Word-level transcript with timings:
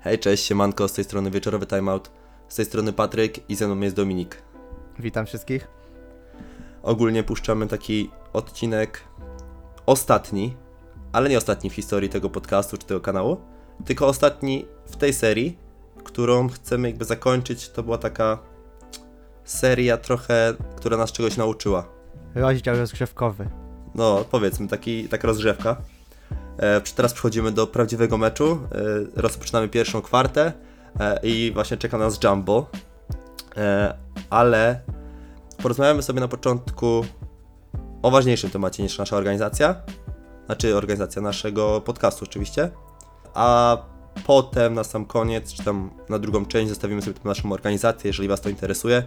Hej, 0.00 0.18
cześć, 0.18 0.44
siemanko, 0.44 0.88
z 0.88 0.92
tej 0.92 1.04
strony 1.04 1.30
Wieczorowy 1.30 1.66
Timeout, 1.66 2.10
z 2.48 2.56
tej 2.56 2.64
strony 2.64 2.92
Patryk 2.92 3.50
i 3.50 3.54
ze 3.54 3.66
mną 3.66 3.80
jest 3.80 3.96
Dominik. 3.96 4.42
Witam 4.98 5.26
wszystkich. 5.26 5.68
Ogólnie 6.82 7.22
puszczamy 7.22 7.66
taki 7.66 8.10
odcinek 8.32 9.04
ostatni, 9.86 10.56
ale 11.12 11.28
nie 11.28 11.38
ostatni 11.38 11.70
w 11.70 11.74
historii 11.74 12.08
tego 12.10 12.30
podcastu 12.30 12.78
czy 12.78 12.86
tego 12.86 13.00
kanału, 13.00 13.36
tylko 13.84 14.06
ostatni 14.06 14.66
w 14.86 14.96
tej 14.96 15.12
serii, 15.12 15.58
którą 16.04 16.48
chcemy 16.48 16.88
jakby 16.88 17.04
zakończyć. 17.04 17.68
To 17.68 17.82
była 17.82 17.98
taka 17.98 18.38
seria 19.44 19.96
trochę, 19.96 20.54
która 20.76 20.96
nas 20.96 21.12
czegoś 21.12 21.36
nauczyła. 21.36 21.88
Rozdział 22.34 22.76
rozgrzewkowy. 22.76 23.48
No, 23.94 24.24
powiedzmy, 24.30 24.68
taki, 24.68 25.08
taka 25.08 25.28
rozgrzewka. 25.28 25.76
E, 26.58 26.80
teraz 26.80 27.12
przechodzimy 27.12 27.52
do 27.52 27.66
prawdziwego 27.66 28.18
meczu. 28.18 28.58
E, 29.16 29.20
rozpoczynamy 29.22 29.68
pierwszą 29.68 30.02
kwartę 30.02 30.52
e, 31.00 31.20
i 31.22 31.52
właśnie 31.54 31.76
czeka 31.76 31.98
nas 31.98 32.18
Jumbo. 32.24 32.70
Ale 34.30 34.80
porozmawiamy 35.62 36.02
sobie 36.02 36.20
na 36.20 36.28
początku 36.28 37.04
o 38.02 38.10
ważniejszym 38.10 38.50
temacie 38.50 38.82
niż 38.82 38.98
nasza 38.98 39.16
organizacja. 39.16 39.74
Znaczy 40.46 40.76
organizacja 40.76 41.22
naszego 41.22 41.80
podcastu 41.80 42.24
oczywiście. 42.24 42.70
A 43.34 43.76
potem 44.26 44.74
na 44.74 44.84
sam 44.84 45.06
koniec, 45.06 45.52
czy 45.52 45.64
tam 45.64 45.90
na 46.08 46.18
drugą 46.18 46.46
część 46.46 46.68
zostawimy 46.68 47.02
sobie 47.02 47.16
naszą 47.24 47.52
organizację, 47.52 48.08
jeżeli 48.08 48.28
Was 48.28 48.40
to 48.40 48.48
interesuje. 48.48 49.02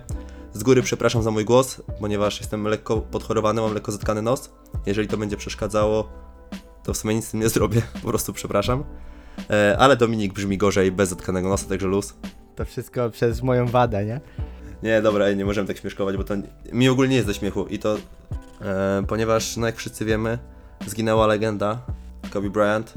Z 0.53 0.63
góry 0.63 0.81
przepraszam 0.81 1.23
za 1.23 1.31
mój 1.31 1.45
głos, 1.45 1.81
ponieważ 1.99 2.39
jestem 2.39 2.63
lekko 2.63 2.97
podchorowany, 2.97 3.61
mam 3.61 3.73
lekko 3.73 3.91
zatkany 3.91 4.21
nos. 4.21 4.49
Jeżeli 4.85 5.07
to 5.07 5.17
będzie 5.17 5.37
przeszkadzało, 5.37 6.09
to 6.87 6.93
w 6.93 6.97
sumie 6.97 7.15
nic 7.15 7.27
z 7.27 7.31
tym 7.31 7.39
nie 7.39 7.49
zrobię, 7.49 7.81
po 8.03 8.07
prostu 8.07 8.33
przepraszam. 8.33 8.83
E, 9.49 9.75
ale 9.79 9.97
Dominik 9.97 10.33
brzmi 10.33 10.57
gorzej, 10.57 10.91
bez 10.91 11.09
zatkanego 11.09 11.49
nosa, 11.49 11.69
także 11.69 11.87
luz. 11.87 12.13
To 12.55 12.65
wszystko 12.65 13.09
przez 13.09 13.41
moją 13.41 13.65
wadę, 13.65 14.05
nie? 14.05 14.21
Nie, 14.83 15.01
dobra, 15.01 15.31
nie 15.31 15.45
możemy 15.45 15.67
tak 15.67 15.77
śmieszkować, 15.77 16.17
bo 16.17 16.23
to 16.23 16.33
mi 16.73 16.89
ogólnie 16.89 17.15
jest 17.15 17.27
do 17.27 17.33
śmiechu 17.33 17.65
i 17.65 17.79
to 17.79 17.97
e, 18.61 19.03
ponieważ, 19.07 19.57
no 19.57 19.65
jak 19.65 19.75
wszyscy 19.75 20.05
wiemy, 20.05 20.39
zginęła 20.85 21.27
legenda 21.27 21.81
Kobe 22.29 22.49
Bryant. 22.49 22.93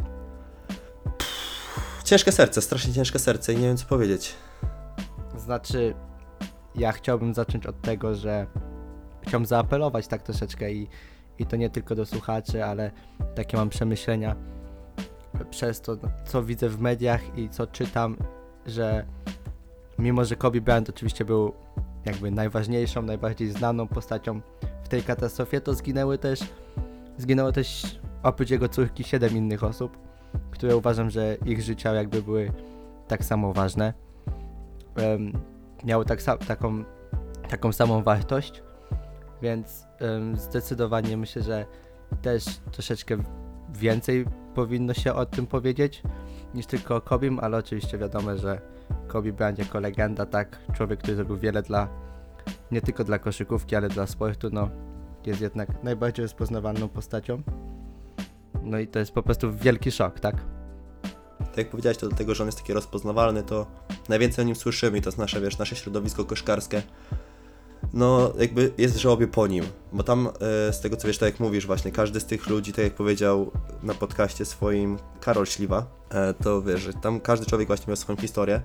Pff, 1.19 2.03
ciężkie 2.05 2.33
serce, 2.33 2.63
strasznie 2.63 2.95
ciężkie 2.95 3.19
serce 3.19 3.53
i 3.53 3.57
nie 3.57 3.67
wiem 3.67 3.77
co 3.77 3.87
powiedzieć. 3.87 4.35
Znaczy, 5.37 5.95
ja 6.75 6.93
chciałbym 6.93 7.35
zacząć 7.35 7.67
od 7.67 7.83
tego, 7.83 8.15
że 8.15 8.47
chciałbym 9.27 9.47
zaapelować 9.47 10.07
tak 10.07 10.23
troszeczkę 10.23 10.73
i, 10.73 10.89
i 11.41 11.47
to 11.47 11.57
nie 11.57 11.71
tylko 11.71 11.95
do 11.95 12.07
słuchaczy, 12.07 12.65
ale 12.65 12.91
takie 13.35 13.57
mam 13.57 13.69
przemyślenia 13.69 14.37
przez 15.51 15.81
to, 15.81 15.97
co 16.25 16.43
widzę 16.43 16.69
w 16.69 16.81
mediach 16.81 17.39
i 17.39 17.49
co 17.49 17.67
czytam, 17.67 18.17
że 18.67 19.07
mimo, 19.99 20.25
że 20.25 20.37
Kobe 20.37 20.61
Bryant 20.61 20.89
oczywiście 20.89 21.25
był 21.25 21.53
jakby 22.05 22.31
najważniejszą, 22.31 23.03
najbardziej 23.03 23.51
znaną 23.51 23.89
postacią 23.89 24.41
w 24.85 24.89
tej 24.89 25.03
katastrofie, 25.03 25.61
to 25.61 25.75
zginęły 25.75 26.19
też, 26.19 26.41
zginęło 27.19 27.53
też 27.53 28.01
oprócz 28.23 28.51
jego 28.51 28.69
córki 28.69 29.05
siedem 29.05 29.37
innych 29.37 29.65
osób, 29.65 29.99
które 30.51 30.77
uważam, 30.77 31.11
że 31.11 31.37
ich 31.47 31.63
życia 31.63 31.95
jakby 31.95 32.23
były 32.23 32.53
tak 33.09 33.25
samo 33.25 33.53
ważne. 33.53 33.95
Um, 34.97 35.33
miały 35.85 36.05
tak 36.05 36.23
taką, 36.47 36.85
taką 37.49 37.73
samą 37.73 38.03
wartość, 38.03 38.63
więc 39.43 39.87
um, 40.01 40.37
zdecydowanie 40.37 41.17
myślę, 41.17 41.43
że 41.43 41.67
też 42.23 42.45
troszeczkę 42.73 43.17
więcej 43.75 44.25
powinno 44.55 44.95
się 44.95 45.15
o 45.15 45.27
tym 45.27 45.47
powiedzieć 45.47 46.03
niż 46.55 46.67
tylko 46.67 46.97
o 46.97 47.01
Kobim, 47.01 47.41
ale 47.41 47.57
oczywiście 47.57 47.99
wiadomo, 47.99 48.37
że 48.37 48.61
Kobe 49.09 49.33
Bryant 49.33 49.59
jako 49.59 49.81
legenda, 49.81 50.27
tak, 50.27 50.59
człowiek, 50.75 50.99
który 50.99 51.17
zrobił 51.17 51.37
wiele 51.37 51.63
dla, 51.63 51.89
nie 52.71 52.81
tylko 52.81 53.05
dla 53.05 53.19
koszykówki, 53.19 53.77
ale 53.77 53.89
dla 53.89 54.07
sportu, 54.07 54.49
no, 54.53 54.69
jest 55.27 55.41
jednak 55.41 55.83
najbardziej 55.83 56.23
rozpoznawalną 56.23 56.89
postacią. 56.89 57.43
No 58.63 58.79
i 58.79 58.89
to 58.89 58.99
jest 58.99 59.13
po 59.13 59.23
prostu 59.23 59.53
wielki 59.53 59.91
szok, 59.91 60.21
tak? 60.21 60.37
Tak 61.39 61.59
jak 61.59 61.71
powiedziałeś, 61.71 61.99
to 61.99 62.09
dlatego, 62.09 62.35
że 62.35 62.43
on 62.43 62.49
jest 62.49 62.59
taki 62.59 62.73
rozpoznawalny, 62.73 63.43
to 63.43 63.67
najwięcej 64.09 64.45
o 64.45 64.47
nim 64.47 64.57
słyszymy 64.57 64.99
i 64.99 65.01
to 65.01 65.09
jest 65.09 65.19
nasze, 65.19 65.41
wiesz, 65.41 65.59
nasze 65.59 65.77
środowisko 65.77 66.25
koszkarskie. 66.25 66.83
No, 67.93 68.33
jakby 68.39 68.73
jest 68.79 68.97
żałobie 68.97 69.29
po 69.29 69.47
nim, 69.47 69.65
bo 69.93 70.03
tam 70.03 70.29
e, 70.69 70.73
z 70.73 70.81
tego 70.81 70.97
co 70.97 71.09
wiesz, 71.09 71.19
tak 71.19 71.33
jak 71.33 71.41
mówisz 71.41 71.67
właśnie, 71.67 71.93
każdy 71.93 72.21
z 72.21 72.27
tych 72.27 72.47
ludzi, 72.47 72.73
tak 72.73 72.85
jak 72.85 72.95
powiedział 72.95 73.51
na 73.83 73.95
podcaście 73.95 74.45
swoim 74.45 74.99
Karol 75.21 75.47
Śliwa, 75.47 75.87
e, 76.11 76.35
to 76.35 76.63
wiesz, 76.63 76.81
że 76.81 76.93
tam 76.93 77.21
każdy 77.21 77.47
człowiek 77.47 77.67
właśnie 77.67 77.85
miał 77.89 77.97
swoją 77.97 78.19
historię. 78.19 78.63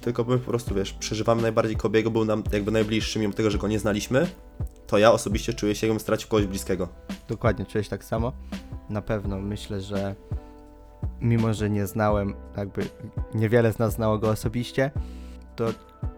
Tylko 0.00 0.24
my 0.24 0.38
po 0.38 0.50
prostu, 0.50 0.74
wiesz, 0.74 0.92
przeżywamy 0.92 1.42
najbardziej 1.42 1.76
Kobiego, 1.76 2.10
był 2.10 2.24
nam 2.24 2.42
jakby 2.52 2.70
najbliższy, 2.70 3.18
mimo 3.18 3.34
tego, 3.34 3.50
że 3.50 3.58
go 3.58 3.68
nie 3.68 3.78
znaliśmy, 3.78 4.26
to 4.86 4.98
ja 4.98 5.12
osobiście 5.12 5.54
czuję 5.54 5.74
się, 5.74 5.86
jakbym 5.86 6.00
stracił 6.00 6.28
kogoś 6.28 6.46
bliskiego. 6.46 6.88
Dokładnie, 7.28 7.66
czułeś 7.66 7.88
tak 7.88 8.04
samo? 8.04 8.32
Na 8.90 9.02
pewno 9.02 9.40
myślę, 9.40 9.80
że 9.80 10.14
mimo, 11.20 11.54
że 11.54 11.70
nie 11.70 11.86
znałem, 11.86 12.34
jakby 12.56 12.82
niewiele 13.34 13.72
z 13.72 13.78
nas 13.78 13.92
znało 13.92 14.18
go 14.18 14.30
osobiście, 14.30 14.90
to 15.56 15.68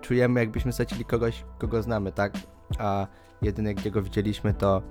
czujemy, 0.00 0.40
jakbyśmy 0.40 0.72
stracili 0.72 1.04
kogoś, 1.04 1.44
kogo 1.58 1.82
znamy, 1.82 2.12
tak? 2.12 2.32
A 2.78 3.06
jedyne, 3.42 3.74
gdzie 3.74 3.90
go 3.90 4.02
widzieliśmy, 4.02 4.54
to 4.54 4.82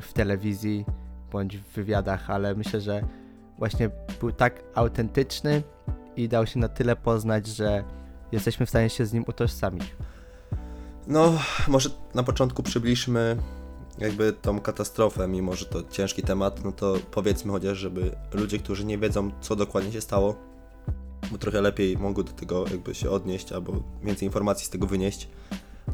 w 0.00 0.12
telewizji 0.12 0.84
bądź 1.32 1.58
w 1.58 1.72
wywiadach, 1.72 2.30
ale 2.30 2.54
myślę, 2.54 2.80
że 2.80 3.02
właśnie 3.58 3.90
był 4.20 4.32
tak 4.32 4.62
autentyczny 4.74 5.62
i 6.16 6.28
dał 6.28 6.46
się 6.46 6.58
na 6.58 6.68
tyle 6.68 6.96
poznać, 6.96 7.46
że 7.46 7.84
jesteśmy 8.32 8.66
w 8.66 8.68
stanie 8.68 8.90
się 8.90 9.06
z 9.06 9.12
nim 9.12 9.24
utożsamić. 9.28 9.96
No, 11.06 11.32
może 11.68 11.90
na 12.14 12.22
początku 12.22 12.62
przybliżmy 12.62 13.36
jakby 13.98 14.32
tą 14.32 14.60
katastrofę, 14.60 15.28
mimo 15.28 15.54
że 15.54 15.66
to 15.66 15.82
ciężki 15.82 16.22
temat, 16.22 16.64
no 16.64 16.72
to 16.72 16.94
powiedzmy 17.10 17.52
chociaż, 17.52 17.78
żeby 17.78 18.16
ludzie, 18.32 18.58
którzy 18.58 18.84
nie 18.84 18.98
wiedzą, 18.98 19.30
co 19.40 19.56
dokładnie 19.56 19.92
się 19.92 20.00
stało, 20.00 20.34
trochę 21.40 21.60
lepiej 21.60 21.98
mogą 21.98 22.22
do 22.22 22.32
tego 22.32 22.64
jakby 22.70 22.94
się 22.94 23.10
odnieść, 23.10 23.52
albo 23.52 23.72
więcej 24.02 24.26
informacji 24.26 24.66
z 24.66 24.70
tego 24.70 24.86
wynieść, 24.86 25.28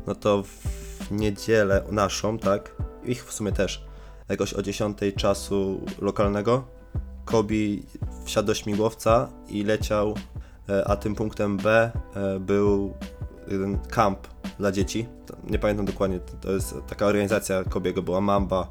no 0.07 0.15
to 0.15 0.43
w 0.43 1.11
niedzielę 1.11 1.85
naszą, 1.91 2.39
tak, 2.39 2.77
ich 3.05 3.25
w 3.25 3.33
sumie 3.33 3.53
też, 3.53 3.85
jakoś 4.29 4.55
o 4.55 4.63
10 4.63 4.99
czasu 5.17 5.81
lokalnego, 6.01 6.65
Kobe 7.25 7.55
wsiadł 8.25 8.47
do 8.47 8.55
śmigłowca 8.55 9.29
i 9.49 9.65
leciał, 9.65 10.15
e, 10.69 10.89
a 10.89 10.97
tym 10.97 11.15
punktem 11.15 11.57
B 11.57 11.91
e, 12.15 12.41
był 12.41 12.95
jeden 13.49 13.79
kamp 13.79 14.29
dla 14.59 14.73
dzieci. 14.73 15.07
Nie 15.51 15.59
pamiętam 15.59 15.87
dokładnie, 15.87 16.21
to 16.41 16.53
jest 16.53 16.75
taka 16.87 17.07
organizacja 17.07 17.65
Kobiego, 17.65 18.03
była 18.03 18.21
Mamba, 18.21 18.69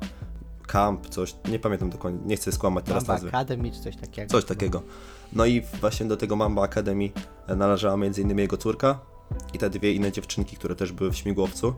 Camp, 0.67 1.09
coś, 1.09 1.35
nie 1.49 1.59
pamiętam 1.59 1.89
dokładnie, 1.89 2.19
nie 2.25 2.35
chcę 2.35 2.51
skłamać 2.51 2.85
teraz 2.85 3.03
Mamba 3.03 3.13
nazwy. 3.13 3.29
Academy 3.29 3.71
czy 3.71 3.79
coś 3.79 3.95
takiego. 3.95 4.31
Coś 4.31 4.45
takiego. 4.45 4.81
No 4.85 5.20
i 5.45 5.61
właśnie 5.61 6.05
do 6.05 6.17
tego 6.17 6.35
Mamba 6.35 6.63
Academy 6.63 7.09
należała 7.47 7.93
m.in. 7.93 8.39
jego 8.39 8.57
córka 8.57 8.99
i 9.53 9.57
te 9.57 9.69
dwie 9.69 9.93
inne 9.93 10.11
dziewczynki, 10.11 10.55
które 10.55 10.75
też 10.75 10.91
były 10.91 11.11
w 11.11 11.15
śmigłowcu 11.15 11.73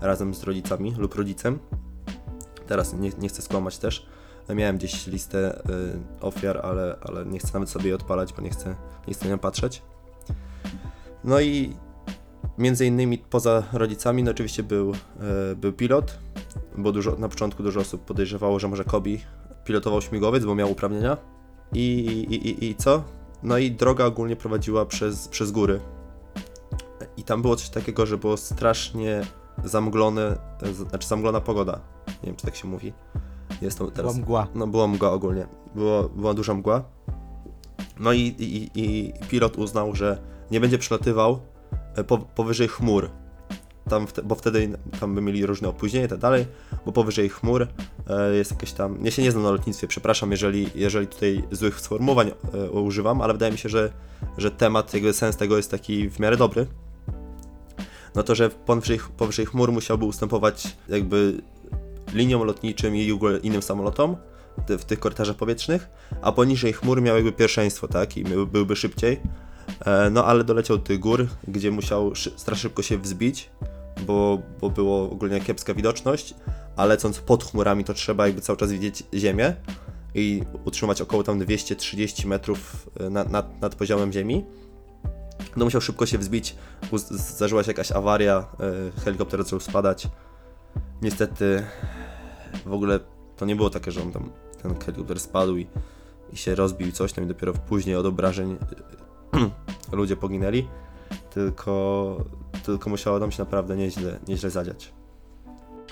razem 0.00 0.34
z 0.34 0.42
rodzicami 0.42 0.94
lub 0.98 1.14
rodzicem. 1.14 1.58
Teraz 2.66 2.92
nie, 2.92 3.10
nie 3.18 3.28
chcę 3.28 3.42
skłamać 3.42 3.78
też. 3.78 4.06
Miałem 4.54 4.76
gdzieś 4.76 5.06
listę 5.06 5.62
y, 6.20 6.24
ofiar, 6.24 6.60
ale, 6.62 6.96
ale 7.00 7.26
nie 7.26 7.38
chcę 7.38 7.50
nawet 7.54 7.70
sobie 7.70 7.84
jej 7.84 7.94
odpalać, 7.94 8.32
bo 8.32 8.42
nie 8.42 8.50
chcę, 8.50 8.76
nie 9.08 9.14
chcę 9.14 9.24
na 9.24 9.30
nią 9.30 9.38
patrzeć. 9.38 9.82
No 11.24 11.40
i 11.40 11.76
między 12.58 12.86
innymi 12.86 13.18
poza 13.18 13.62
rodzicami, 13.72 14.22
no 14.22 14.30
oczywiście 14.30 14.62
był, 14.62 14.92
y, 15.52 15.56
był 15.56 15.72
pilot, 15.72 16.18
bo 16.76 16.92
dużo, 16.92 17.16
na 17.16 17.28
początku 17.28 17.62
dużo 17.62 17.80
osób 17.80 18.04
podejrzewało, 18.04 18.58
że 18.58 18.68
może 18.68 18.84
Kobe 18.84 19.10
pilotował 19.64 20.02
śmigłowiec, 20.02 20.44
bo 20.44 20.54
miał 20.54 20.70
uprawnienia. 20.70 21.37
I, 21.72 21.80
i, 22.30 22.48
i, 22.48 22.70
I 22.70 22.74
co? 22.74 23.02
No 23.42 23.58
i 23.58 23.70
droga 23.70 24.04
ogólnie 24.04 24.36
prowadziła 24.36 24.86
przez, 24.86 25.28
przez 25.28 25.50
góry. 25.50 25.80
I 27.16 27.22
tam 27.22 27.42
było 27.42 27.56
coś 27.56 27.68
takiego, 27.68 28.06
że 28.06 28.18
było 28.18 28.36
strasznie 28.36 29.22
zamglone, 29.64 30.36
znaczy 30.72 31.08
zamglona 31.08 31.40
pogoda. 31.40 31.80
Nie 32.08 32.26
wiem, 32.26 32.36
czy 32.36 32.46
tak 32.46 32.56
się 32.56 32.68
mówi. 32.68 32.92
Jest 33.62 33.78
to 33.78 33.90
teraz. 33.90 34.12
Była 34.14 34.24
mgła. 34.24 34.46
No 34.54 34.66
była 34.66 34.86
mgła 34.86 35.10
ogólnie. 35.12 35.46
Było, 35.74 36.08
była 36.08 36.34
duża 36.34 36.54
mgła. 36.54 36.84
No 38.00 38.12
i, 38.12 38.20
i, 38.20 38.70
i 38.74 39.12
pilot 39.28 39.58
uznał, 39.58 39.94
że 39.94 40.22
nie 40.50 40.60
będzie 40.60 40.78
przelatywał 40.78 41.40
e, 41.94 42.04
po, 42.04 42.18
powyżej 42.18 42.68
chmur. 42.68 43.10
Tam, 43.88 44.06
bo 44.24 44.34
wtedy 44.34 44.78
tam 45.00 45.14
by 45.14 45.20
mieli 45.20 45.46
różne 45.46 45.68
opóźnienia 45.68 46.06
i 46.06 46.08
tak 46.08 46.18
dalej, 46.18 46.46
bo 46.86 46.92
powyżej 46.92 47.28
chmur 47.28 47.66
e, 48.08 48.34
jest 48.34 48.50
jakieś 48.50 48.72
tam. 48.72 49.04
Ja 49.04 49.10
się 49.10 49.22
nie 49.22 49.30
znam 49.30 49.44
na 49.44 49.50
lotnictwie, 49.50 49.86
przepraszam, 49.86 50.30
jeżeli, 50.30 50.68
jeżeli 50.74 51.06
tutaj 51.06 51.42
złych 51.50 51.80
sformułowań 51.80 52.30
e, 52.54 52.70
używam, 52.70 53.20
ale 53.20 53.32
wydaje 53.32 53.52
mi 53.52 53.58
się, 53.58 53.68
że, 53.68 53.92
że 54.38 54.50
temat, 54.50 54.94
jakby 54.94 55.12
sens 55.12 55.36
tego 55.36 55.56
jest 55.56 55.70
taki 55.70 56.10
w 56.10 56.18
miarę 56.18 56.36
dobry. 56.36 56.66
No 58.14 58.22
to, 58.22 58.34
że 58.34 58.50
powyżej, 58.50 59.00
powyżej 59.16 59.46
chmur 59.46 59.72
musiałby 59.72 60.04
ustępować 60.04 60.76
jakby 60.88 61.42
liniom 62.14 62.42
lotniczym 62.42 62.96
i 62.96 63.18
innym 63.42 63.62
samolotom, 63.62 64.16
w 64.68 64.84
tych 64.84 64.98
korytarzach 64.98 65.36
powietrznych, 65.36 65.88
a 66.22 66.32
poniżej 66.32 66.72
chmur 66.72 67.02
miał 67.02 67.16
jakby 67.16 67.32
pierwszeństwo, 67.32 67.88
tak? 67.88 68.16
I 68.16 68.24
byłby 68.24 68.76
szybciej. 68.76 69.20
E, 69.84 70.10
no 70.10 70.24
ale 70.24 70.44
doleciał 70.44 70.78
do 70.78 70.84
tych 70.84 70.98
gór, 70.98 71.26
gdzie 71.48 71.70
musiał 71.70 72.14
strasznie 72.14 72.62
szybko 72.62 72.82
się 72.82 72.98
wzbić, 72.98 73.50
bo, 74.06 74.42
bo 74.60 74.70
było 74.70 75.10
ogólnie 75.10 75.40
kiepska 75.40 75.74
widoczność, 75.74 76.34
a 76.76 76.86
lecąc 76.86 77.18
pod 77.18 77.44
chmurami 77.44 77.84
to 77.84 77.94
trzeba 77.94 78.26
jakby 78.26 78.42
cały 78.42 78.56
czas 78.56 78.72
widzieć 78.72 79.02
ziemię 79.14 79.56
i 80.14 80.42
utrzymać 80.64 81.00
około 81.00 81.22
tam 81.22 81.38
230 81.38 82.28
metrów 82.28 82.90
e, 83.00 83.10
nad, 83.10 83.60
nad, 83.60 83.74
poziomem 83.74 84.12
ziemi. 84.12 84.44
No 85.56 85.64
musiał 85.64 85.80
szybko 85.80 86.06
się 86.06 86.18
wzbić, 86.18 86.56
zdarzyła 87.10 87.62
się 87.62 87.70
jakaś 87.70 87.92
awaria, 87.92 88.46
e, 88.96 89.00
helikopter 89.00 89.44
zaczął 89.44 89.60
spadać. 89.60 90.08
Niestety 91.02 91.66
w 92.66 92.72
ogóle 92.72 93.00
to 93.36 93.46
nie 93.46 93.56
było 93.56 93.70
takie, 93.70 93.90
że 93.90 94.02
on 94.02 94.12
tam, 94.12 94.30
ten 94.62 94.78
helikopter 94.78 95.20
spadł 95.20 95.56
i, 95.56 95.66
i 96.32 96.36
się 96.36 96.54
rozbił 96.54 96.88
i 96.88 96.92
coś 96.92 97.12
tam 97.12 97.24
i 97.24 97.26
dopiero 97.26 97.52
później 97.52 97.96
od 97.96 98.06
obrażeń 98.06 98.56
e, 99.92 99.96
ludzie 99.96 100.16
poginęli, 100.16 100.68
tylko, 101.30 102.16
tylko 102.64 102.90
musiało 102.90 103.18
nam 103.18 103.30
się 103.30 103.42
naprawdę 103.42 103.76
nieźle, 103.76 104.18
nieźle 104.28 104.50
zadziać. 104.50 104.92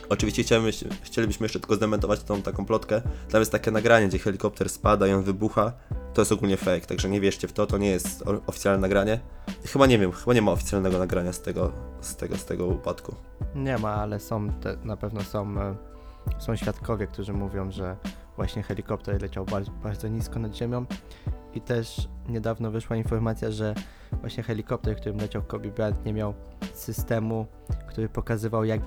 Oczywiście 0.09 0.43
chcielibyśmy, 0.43 0.89
chcielibyśmy 1.03 1.45
jeszcze 1.45 1.61
tylko 1.61 1.75
zdementować 1.75 2.23
tą 2.23 2.43
taką 2.43 2.67
plotkę. 2.67 3.03
Tam 3.31 3.41
jest 3.41 3.53
takie 3.53 3.71
nagranie, 3.71 4.09
gdzie 4.09 4.19
helikopter 4.19 4.69
spada 4.69 5.07
i 5.07 5.13
on 5.13 5.23
wybucha. 5.23 5.73
To 6.15 6.21
jest 6.21 6.33
ogólnie 6.33 6.57
fake, 6.57 6.81
także 6.81 7.09
nie 7.09 7.21
wierzcie 7.21 7.49
w 7.49 7.53
to, 7.53 7.67
to 7.67 7.79
nie 7.79 7.91
jest 7.91 8.25
oficjalne 8.47 8.81
nagranie. 8.81 9.21
Chyba 9.65 9.87
nie 9.87 9.99
wiem, 9.99 10.13
chyba 10.13 10.35
nie 10.35 10.43
ma 10.43 10.53
oficjalnego 10.53 10.99
nagrania 10.99 11.33
z 11.33 11.43
tego, 11.43 11.73
z 12.01 12.17
tego, 12.17 12.37
z 12.37 12.45
tego 12.45 12.67
upadku. 12.67 13.15
Nie 13.55 13.79
ma, 13.79 13.95
ale 13.95 14.21
są 14.21 14.53
te, 14.53 14.77
na 14.85 14.97
pewno 14.97 15.21
są, 15.21 15.61
e, 15.61 15.77
są 16.39 16.57
świadkowie, 16.57 17.07
którzy 17.07 17.33
mówią, 17.33 17.71
że 17.71 17.97
właśnie 18.37 18.63
helikopter 18.63 19.23
leciał 19.23 19.45
bardzo, 19.45 19.71
bardzo 19.83 20.09
nisko 20.09 20.39
nad 20.39 20.55
ziemią 20.55 20.87
i 21.55 21.61
też 21.61 22.09
niedawno 22.29 22.71
wyszła 22.71 22.97
informacja, 22.97 23.51
że 23.51 23.75
właśnie 24.21 24.43
helikopter, 24.43 24.97
którym 24.97 25.19
leciał 25.19 25.43
Kobe 25.43 25.69
Bryant 25.69 26.05
nie 26.05 26.13
miał 26.13 26.35
systemu, 26.75 27.47
który 27.89 28.09
pokazywał 28.09 28.65
jak, 28.65 28.81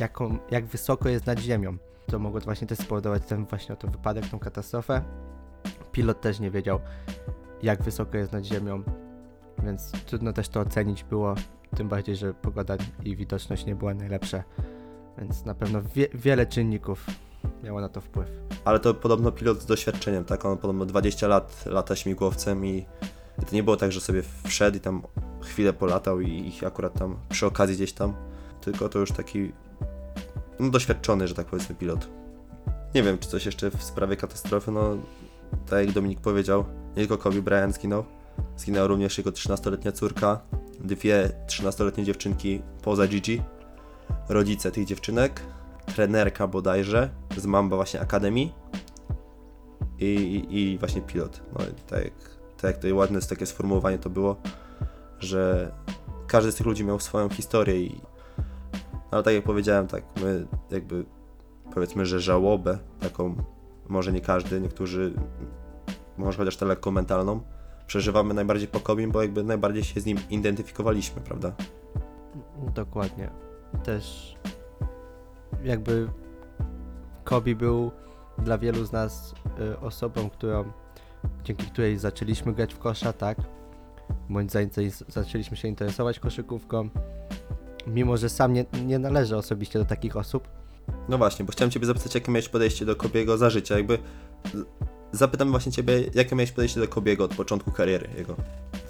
jaką, 0.00 0.38
jak 0.50 0.66
wysoko 0.66 1.08
jest 1.08 1.26
nad 1.26 1.38
ziemią. 1.38 1.76
To 2.06 2.18
mogło 2.18 2.40
właśnie 2.40 2.66
też 2.66 2.78
spowodować 2.78 3.22
ten 3.26 3.46
właśnie 3.46 3.72
oto 3.72 3.88
wypadek, 3.88 4.28
tą 4.28 4.38
katastrofę. 4.38 5.02
Pilot 5.92 6.20
też 6.20 6.40
nie 6.40 6.50
wiedział 6.50 6.80
jak 7.62 7.82
wysoko 7.82 8.18
jest 8.18 8.32
nad 8.32 8.44
ziemią, 8.44 8.82
więc 9.64 9.90
trudno 9.90 10.32
też 10.32 10.48
to 10.48 10.60
ocenić 10.60 11.04
było 11.04 11.34
tym 11.76 11.88
bardziej, 11.88 12.16
że 12.16 12.34
pogoda 12.34 12.76
i 13.04 13.16
widoczność 13.16 13.66
nie 13.66 13.74
była 13.74 13.94
najlepsza, 13.94 14.44
więc 15.18 15.44
na 15.44 15.54
pewno 15.54 15.82
wie, 15.94 16.08
wiele 16.14 16.46
czynników 16.46 17.06
miało 17.62 17.80
na 17.80 17.88
to 17.88 18.00
wpływ. 18.00 18.30
Ale 18.64 18.80
to 18.80 18.94
podobno 18.94 19.32
pilot 19.32 19.60
z 19.60 19.66
doświadczeniem, 19.66 20.24
tak? 20.24 20.44
On 20.44 20.58
podobno 20.58 20.86
20 20.86 21.28
lat 21.28 21.64
lata 21.66 21.96
śmigłowcem 21.96 22.66
i 22.66 22.86
i 23.42 23.46
to 23.46 23.54
nie 23.54 23.62
było 23.62 23.76
tak, 23.76 23.92
że 23.92 24.00
sobie 24.00 24.22
wszedł 24.44 24.76
i 24.76 24.80
tam 24.80 25.02
chwilę 25.40 25.72
polatał 25.72 26.20
i, 26.20 26.52
i 26.62 26.66
akurat 26.66 26.98
tam 26.98 27.16
przy 27.28 27.46
okazji 27.46 27.76
gdzieś 27.76 27.92
tam, 27.92 28.14
tylko 28.60 28.88
to 28.88 28.98
już 28.98 29.12
taki 29.12 29.52
no, 30.60 30.70
doświadczony, 30.70 31.28
że 31.28 31.34
tak 31.34 31.46
powiedzmy, 31.46 31.74
pilot. 31.74 32.08
Nie 32.94 33.02
wiem, 33.02 33.18
czy 33.18 33.28
coś 33.28 33.46
jeszcze 33.46 33.70
w 33.70 33.82
sprawie 33.82 34.16
katastrofy, 34.16 34.70
no 34.70 34.96
tak 35.70 35.86
jak 35.86 35.94
Dominik 35.94 36.20
powiedział, 36.20 36.64
nie 36.88 37.06
tylko 37.06 37.18
Kobe 37.18 37.42
Bryant 37.42 37.74
zginął, 37.74 38.04
zginęła 38.56 38.86
również 38.86 39.18
jego 39.18 39.30
13-letnia 39.30 39.92
córka, 39.92 40.40
dwie 40.80 41.30
13-letnie 41.46 42.04
dziewczynki 42.04 42.62
poza 42.82 43.06
Gigi, 43.06 43.42
rodzice 44.28 44.70
tych 44.70 44.84
dziewczynek, 44.84 45.40
trenerka 45.94 46.46
bodajże 46.46 47.10
z 47.36 47.46
Mamba 47.46 47.76
właśnie 47.76 48.00
Akademii 48.00 48.54
i, 49.98 50.04
i, 50.04 50.72
i 50.72 50.78
właśnie 50.78 51.02
pilot. 51.02 51.42
No 51.58 51.64
i 51.64 51.90
tak 51.90 52.04
jak, 52.04 52.31
tak 52.62 52.74
jak 52.74 52.82
to 52.82 52.94
ładne 52.94 53.20
takie 53.20 53.46
sformułowanie 53.46 53.98
to 53.98 54.10
było, 54.10 54.36
że 55.18 55.72
każdy 56.26 56.52
z 56.52 56.54
tych 56.54 56.66
ludzi 56.66 56.84
miał 56.84 57.00
swoją 57.00 57.28
historię 57.28 57.82
i 57.82 58.00
no, 58.84 59.08
ale 59.10 59.22
tak 59.22 59.34
jak 59.34 59.44
powiedziałem, 59.44 59.86
tak 59.86 60.04
my 60.22 60.46
jakby 60.70 61.04
powiedzmy, 61.74 62.06
że 62.06 62.20
żałobę 62.20 62.78
taką, 63.00 63.36
może 63.88 64.12
nie 64.12 64.20
każdy, 64.20 64.60
niektórzy 64.60 65.12
może 66.18 66.38
chociaż 66.38 66.56
tę 66.56 66.66
lekką 66.66 66.90
mentalną, 66.90 67.40
przeżywamy 67.86 68.34
najbardziej 68.34 68.68
po 68.68 68.80
Kobim, 68.80 69.10
bo 69.10 69.22
jakby 69.22 69.44
najbardziej 69.44 69.84
się 69.84 70.00
z 70.00 70.06
nim 70.06 70.18
identyfikowaliśmy, 70.30 71.22
prawda? 71.22 71.52
Dokładnie. 72.74 73.30
Też 73.84 74.34
jakby 75.64 76.08
Kobe 77.24 77.54
był 77.54 77.90
dla 78.38 78.58
wielu 78.58 78.84
z 78.84 78.92
nas 78.92 79.34
y, 79.60 79.80
osobą, 79.80 80.30
którą, 80.30 80.72
dzięki 81.44 81.66
której 81.66 81.98
zaczęliśmy 81.98 82.52
grać 82.52 82.74
w 82.74 82.78
kosza, 82.78 83.12
tak? 83.12 83.38
Bądź 84.28 84.52
zaczęliśmy 85.08 85.56
się 85.56 85.68
interesować 85.68 86.18
koszykówką. 86.20 86.88
Mimo, 87.86 88.16
że 88.16 88.28
sam 88.28 88.52
nie, 88.52 88.64
nie 88.84 88.98
należę 88.98 89.36
osobiście 89.36 89.78
do 89.78 89.84
takich 89.84 90.16
osób, 90.16 90.48
No 91.08 91.18
właśnie, 91.18 91.44
bo 91.44 91.52
chciałem 91.52 91.70
Ciebie 91.70 91.86
zapytać, 91.86 92.14
jakie 92.14 92.32
miałeś 92.32 92.48
podejście 92.48 92.84
do 92.84 92.96
Kobiego 92.96 93.38
za 93.38 93.50
życia, 93.50 93.76
jakby 93.76 93.98
zapytam 95.12 95.50
właśnie 95.50 95.72
Ciebie, 95.72 96.04
jakie 96.14 96.36
miałeś 96.36 96.52
podejście 96.52 96.80
do 96.80 96.88
Kobiego 96.88 97.24
od 97.24 97.34
początku 97.34 97.70
kariery 97.70 98.08
jego. 98.16 98.36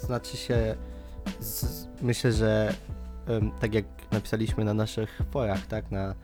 Znaczy 0.01 0.37
się, 0.37 0.77
z, 1.41 1.87
myślę, 2.03 2.33
że 2.33 2.75
em, 3.27 3.51
tak 3.61 3.75
jak 3.75 3.85
napisaliśmy 4.13 4.65
na 4.65 4.75
naszych 4.75 5.21
forach, 5.31 5.67
tak, 5.67 5.91
na, 5.91 6.15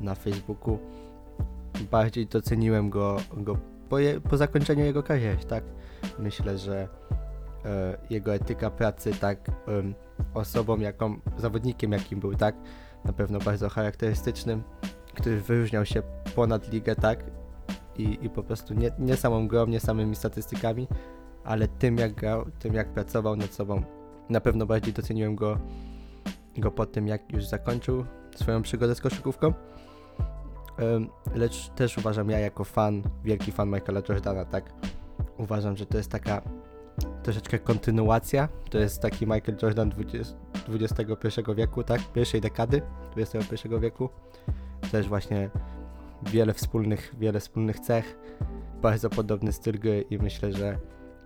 na 0.00 0.14
Facebooku, 0.14 0.78
bardziej 1.90 2.26
doceniłem 2.26 2.90
go, 2.90 3.16
go 3.36 3.58
po, 3.88 3.98
je, 3.98 4.20
po 4.20 4.36
zakończeniu 4.36 4.84
jego 4.84 5.02
kariery, 5.02 5.44
tak. 5.44 5.64
Myślę, 6.18 6.58
że 6.58 6.88
e, 7.64 7.98
jego 8.10 8.34
etyka 8.34 8.70
pracy, 8.70 9.12
tak, 9.20 9.50
em, 9.68 9.94
osobą, 10.34 10.78
jaką, 10.78 11.20
zawodnikiem, 11.38 11.92
jakim 11.92 12.20
był, 12.20 12.34
tak, 12.34 12.54
na 13.04 13.12
pewno 13.12 13.38
bardzo 13.38 13.68
charakterystycznym, 13.68 14.62
który 15.14 15.40
wyróżniał 15.40 15.84
się 15.84 16.02
ponad 16.34 16.72
ligę, 16.72 16.96
tak, 16.96 17.24
i, 17.98 18.18
i 18.22 18.30
po 18.30 18.42
prostu 18.42 18.74
nie, 18.74 18.90
nie 18.98 19.16
samą 19.16 19.48
grą, 19.48 19.66
nie 19.66 19.80
samymi 19.80 20.16
statystykami, 20.16 20.88
ale 21.44 21.68
tym 21.68 21.96
jak 21.96 22.14
grał, 22.14 22.46
tym 22.58 22.74
jak 22.74 22.92
pracował 22.92 23.36
nad 23.36 23.54
sobą. 23.54 23.82
Na 24.28 24.40
pewno 24.40 24.66
bardziej 24.66 24.92
doceniłem 24.92 25.36
go, 25.36 25.58
go 26.58 26.70
po 26.70 26.86
tym, 26.86 27.08
jak 27.08 27.32
już 27.32 27.44
zakończył 27.44 28.04
swoją 28.34 28.62
przygodę 28.62 28.94
z 28.94 29.00
koszykówką. 29.00 29.52
Lecz 31.34 31.68
też 31.68 31.98
uważam 31.98 32.30
ja 32.30 32.38
jako 32.38 32.64
fan, 32.64 33.02
wielki 33.24 33.52
fan 33.52 33.70
Michaela 33.70 34.02
Jordana, 34.08 34.44
tak? 34.44 34.72
Uważam, 35.38 35.76
że 35.76 35.86
to 35.86 35.96
jest 35.96 36.10
taka 36.10 36.42
troszeczkę 37.22 37.58
kontynuacja. 37.58 38.48
To 38.70 38.78
jest 38.78 39.02
taki 39.02 39.26
Michael 39.26 39.58
Jordan 39.62 39.90
20, 39.90 40.36
XXI 40.68 41.40
wieku, 41.56 41.82
tak? 41.82 42.00
Pierwszej 42.12 42.40
dekady 42.40 42.82
XXI 43.16 43.68
wieku. 43.80 44.08
Też 44.92 45.08
właśnie 45.08 45.50
wiele 46.22 46.54
wspólnych, 46.54 47.14
wiele 47.18 47.40
wspólnych 47.40 47.80
cech. 47.80 48.18
Bardzo 48.82 49.10
podobny 49.10 49.52
styl 49.52 49.78
gry 49.78 50.04
i 50.10 50.18
myślę, 50.18 50.52
że 50.52 50.78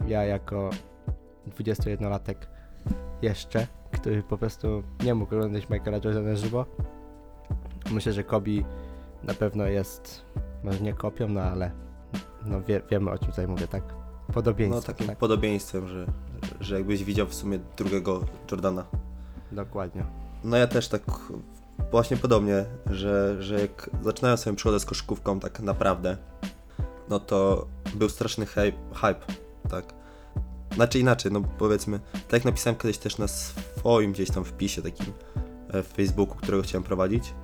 ja 0.06 0.24
jako 0.24 0.70
21-latek 1.48 2.34
jeszcze, 3.22 3.66
który 3.92 4.22
po 4.22 4.38
prostu 4.38 4.82
nie 5.04 5.14
mógł 5.14 5.34
oglądać 5.34 5.68
Michaela 5.68 5.98
Jordana 6.04 6.36
żywo. 6.36 6.66
Myślę, 7.90 8.12
że 8.12 8.24
Kobe 8.24 8.50
na 9.22 9.34
pewno 9.34 9.66
jest, 9.66 10.24
może 10.64 10.80
nie 10.80 10.94
kopią, 10.94 11.28
no 11.28 11.40
ale 11.40 11.70
no 12.46 12.62
wie, 12.62 12.82
wiemy 12.90 13.10
o 13.10 13.18
czym 13.18 13.28
tutaj 13.28 13.48
mówię, 13.48 13.68
tak? 13.68 13.82
No 14.28 14.34
Podobieństwo, 14.34 14.82
takim 14.82 15.06
tak? 15.06 15.18
podobieństwem, 15.18 15.88
że, 15.88 16.06
że 16.60 16.74
jakbyś 16.74 17.04
widział 17.04 17.26
w 17.26 17.34
sumie 17.34 17.58
drugiego 17.76 18.24
Jordana. 18.50 18.84
Dokładnie. 19.52 20.04
No 20.44 20.56
ja 20.56 20.66
też 20.66 20.88
tak 20.88 21.02
właśnie 21.90 22.16
podobnie, 22.16 22.64
że, 22.86 23.42
że 23.42 23.60
jak 23.60 23.90
zaczynałem 24.02 24.38
swoją 24.38 24.56
przygodę 24.56 24.80
z 24.80 24.84
koszykówką 24.84 25.40
tak 25.40 25.60
naprawdę, 25.60 26.16
no 27.08 27.20
to 27.20 27.66
był 27.94 28.08
straszny 28.08 28.46
hype, 28.46 28.78
hype 28.94 29.20
tak? 29.70 29.84
Znaczy 30.74 30.98
inaczej, 30.98 31.32
no 31.32 31.42
powiedzmy, 31.58 32.00
tak 32.12 32.32
jak 32.32 32.44
napisałem 32.44 32.76
kiedyś 32.76 32.98
też 32.98 33.18
na 33.18 33.28
swoim 33.28 34.12
gdzieś 34.12 34.30
tam 34.30 34.44
wpisie 34.44 34.82
takim 34.82 35.12
e, 35.68 35.82
w 35.82 35.86
Facebooku, 35.86 36.36
którego 36.36 36.62
chciałem 36.62 36.82
prowadzić, 36.82 37.34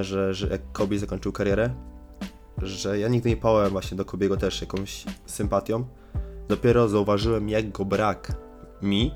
że, 0.00 0.34
że 0.34 0.48
jak 0.48 0.72
Kobe 0.72 0.98
zakończył 0.98 1.32
karierę, 1.32 1.70
że 2.62 2.98
ja 2.98 3.08
nigdy 3.08 3.28
nie 3.28 3.36
pałałem 3.36 3.70
właśnie 3.70 3.96
do 3.96 4.04
Kobiego 4.04 4.36
też 4.36 4.60
jakąś 4.60 5.04
sympatią. 5.26 5.84
Dopiero 6.48 6.88
zauważyłem 6.88 7.48
jego 7.48 7.84
brak 7.84 8.32
mi 8.82 9.14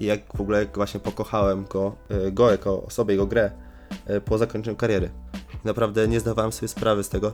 i 0.00 0.04
jak 0.04 0.36
w 0.36 0.40
ogóle 0.40 0.58
jak 0.58 0.76
właśnie 0.76 1.00
pokochałem 1.00 1.64
go, 1.64 1.96
e, 2.08 2.32
go 2.32 2.50
jako 2.50 2.82
osobę, 2.82 3.12
jego 3.12 3.26
grę 3.26 3.50
e, 4.06 4.20
po 4.20 4.38
zakończeniu 4.38 4.76
kariery. 4.76 5.10
Naprawdę 5.64 6.08
nie 6.08 6.20
zdawałem 6.20 6.52
sobie 6.52 6.68
sprawy 6.68 7.04
z 7.04 7.08
tego. 7.08 7.32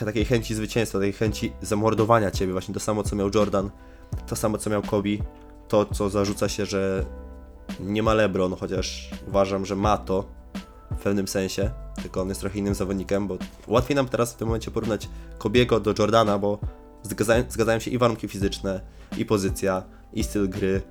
takiej 0.05 0.25
chęci 0.25 0.55
zwycięstwa, 0.55 0.99
takiej 0.99 1.13
chęci 1.13 1.53
zamordowania 1.61 2.31
ciebie, 2.31 2.51
właśnie 2.53 2.73
to 2.73 2.79
samo 2.79 3.03
co 3.03 3.15
miał 3.15 3.29
Jordan, 3.35 3.69
to 4.27 4.35
samo 4.35 4.57
co 4.57 4.69
miał 4.69 4.81
Kobe, 4.81 5.09
to 5.67 5.85
co 5.85 6.09
zarzuca 6.09 6.49
się, 6.49 6.65
że 6.65 7.05
nie 7.79 8.03
ma 8.03 8.13
LeBron, 8.13 8.55
chociaż 8.55 9.09
uważam, 9.27 9.65
że 9.65 9.75
ma 9.75 9.97
to 9.97 10.25
w 10.91 11.03
pewnym 11.03 11.27
sensie, 11.27 11.71
tylko 12.01 12.21
on 12.21 12.29
jest 12.29 12.41
trochę 12.41 12.59
innym 12.59 12.75
zawodnikiem, 12.75 13.27
bo 13.27 13.37
łatwiej 13.67 13.95
nam 13.95 14.07
teraz 14.07 14.33
w 14.33 14.35
tym 14.35 14.47
momencie 14.47 14.71
porównać 14.71 15.09
Kobiego 15.37 15.79
do 15.79 15.93
Jordana, 15.99 16.39
bo 16.39 16.59
zgadzają, 17.03 17.43
zgadzają 17.49 17.79
się 17.79 17.91
i 17.91 17.97
warunki 17.97 18.27
fizyczne, 18.27 18.81
i 19.17 19.25
pozycja, 19.25 19.83
i 20.13 20.23
styl 20.23 20.49
gry, 20.49 20.81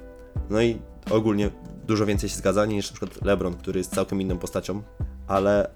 no 0.50 0.62
i 0.62 0.78
ogólnie 1.10 1.50
dużo 1.86 2.06
więcej 2.06 2.28
się 2.28 2.36
zgadza 2.36 2.66
niż 2.66 2.90
przykład 2.92 3.24
LeBron, 3.24 3.54
który 3.54 3.78
jest 3.78 3.94
całkiem 3.94 4.20
inną 4.20 4.38
postacią, 4.38 4.82
ale 5.26 5.70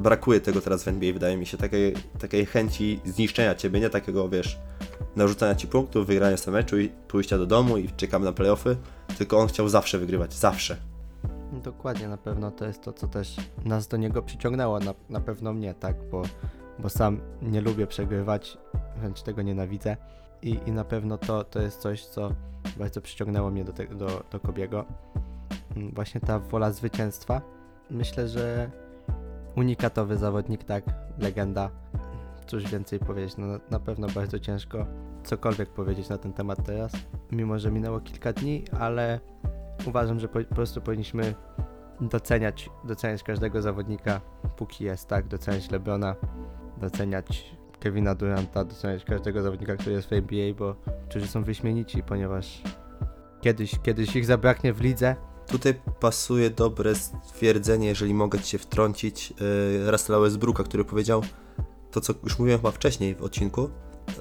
brakuje 0.00 0.40
tego 0.40 0.60
teraz 0.60 0.84
w 0.84 0.88
NBA, 0.88 1.12
wydaje 1.12 1.36
mi 1.36 1.46
się, 1.46 1.56
takiej, 1.56 1.94
takiej 2.18 2.46
chęci 2.46 3.00
zniszczenia 3.04 3.54
ciebie, 3.54 3.80
nie 3.80 3.90
takiego, 3.90 4.28
wiesz, 4.28 4.58
narzucania 5.16 5.54
ci 5.54 5.68
punktów, 5.68 6.06
wygrania 6.06 6.36
sobie 6.36 6.56
meczu 6.56 6.78
i 6.78 6.88
pójścia 6.88 7.38
do 7.38 7.46
domu 7.46 7.76
i 7.76 7.88
czekamy 7.88 8.24
na 8.24 8.32
playoffy, 8.32 8.76
tylko 9.18 9.38
on 9.38 9.48
chciał 9.48 9.68
zawsze 9.68 9.98
wygrywać, 9.98 10.34
zawsze. 10.34 10.76
Dokładnie, 11.52 12.08
na 12.08 12.16
pewno 12.16 12.50
to 12.50 12.64
jest 12.64 12.82
to, 12.82 12.92
co 12.92 13.08
też 13.08 13.36
nas 13.64 13.88
do 13.88 13.96
niego 13.96 14.22
przyciągnęło, 14.22 14.78
na, 14.78 14.94
na 15.08 15.20
pewno 15.20 15.52
mnie, 15.52 15.74
tak, 15.74 15.96
bo, 16.10 16.22
bo 16.78 16.88
sam 16.88 17.20
nie 17.42 17.60
lubię 17.60 17.86
przegrywać, 17.86 18.58
wręcz 18.96 19.22
tego 19.22 19.42
nienawidzę 19.42 19.96
i, 20.42 20.58
i 20.66 20.72
na 20.72 20.84
pewno 20.84 21.18
to, 21.18 21.44
to 21.44 21.62
jest 21.62 21.80
coś, 21.80 22.06
co 22.06 22.32
bardzo 22.76 23.00
przyciągnęło 23.00 23.50
mnie 23.50 23.64
do, 23.64 23.72
te, 23.72 23.86
do, 23.86 24.24
do 24.30 24.40
Kobiego. 24.40 24.84
Mm, 25.76 25.94
Właśnie 25.94 26.20
ta 26.20 26.38
wola 26.38 26.72
zwycięstwa. 26.72 27.40
Myślę, 27.90 28.28
że 28.28 28.70
unikatowy 29.58 30.16
zawodnik, 30.16 30.64
tak, 30.64 30.84
legenda. 31.18 31.70
Cóż 32.46 32.70
więcej 32.70 32.98
powiedzieć, 32.98 33.36
no 33.36 33.46
na- 33.70 33.80
pewno 33.80 34.06
bardzo 34.06 34.38
ciężko 34.38 34.86
cokolwiek 35.24 35.68
powiedzieć 35.68 36.08
na 36.08 36.18
ten 36.18 36.32
temat 36.32 36.64
teraz, 36.64 36.92
mimo 37.32 37.58
że 37.58 37.70
minęło 37.70 38.00
kilka 38.00 38.32
dni, 38.32 38.64
ale 38.80 39.20
uważam, 39.86 40.20
że 40.20 40.28
po, 40.28 40.40
po 40.44 40.54
prostu 40.54 40.80
powinniśmy 40.80 41.34
doceniać, 42.00 42.70
doceniać 42.84 43.22
każdego 43.22 43.62
zawodnika, 43.62 44.20
póki 44.56 44.84
jest, 44.84 45.08
tak? 45.08 45.28
Doceniać 45.28 45.70
Lebrona, 45.70 46.14
doceniać 46.80 47.56
Kevina 47.80 48.14
Duranta, 48.14 48.64
doceniać 48.64 49.04
każdego 49.04 49.42
zawodnika, 49.42 49.76
który 49.76 49.96
jest 49.96 50.08
w 50.08 50.12
NBA, 50.12 50.54
bo 50.54 50.74
którzy 51.08 51.26
są 51.26 51.44
wyśmienici, 51.44 52.02
ponieważ 52.02 52.62
kiedyś, 53.40 53.78
kiedyś 53.82 54.16
ich 54.16 54.26
zabraknie 54.26 54.72
w 54.72 54.80
lidze. 54.80 55.16
Tutaj 55.48 55.74
pasuje 56.00 56.50
dobre 56.50 56.94
stwierdzenie, 56.94 57.88
jeżeli 57.88 58.14
mogę 58.14 58.38
ci 58.38 58.50
się 58.50 58.58
wtrącić, 58.58 59.30
yy, 59.30 59.90
Russella 59.90 60.18
Westbrooka, 60.18 60.64
który 60.64 60.84
powiedział 60.84 61.22
to, 61.90 62.00
co 62.00 62.14
już 62.24 62.38
mówiłem 62.38 62.60
chyba 62.60 62.70
wcześniej 62.70 63.14
w 63.14 63.22
odcinku, 63.22 63.70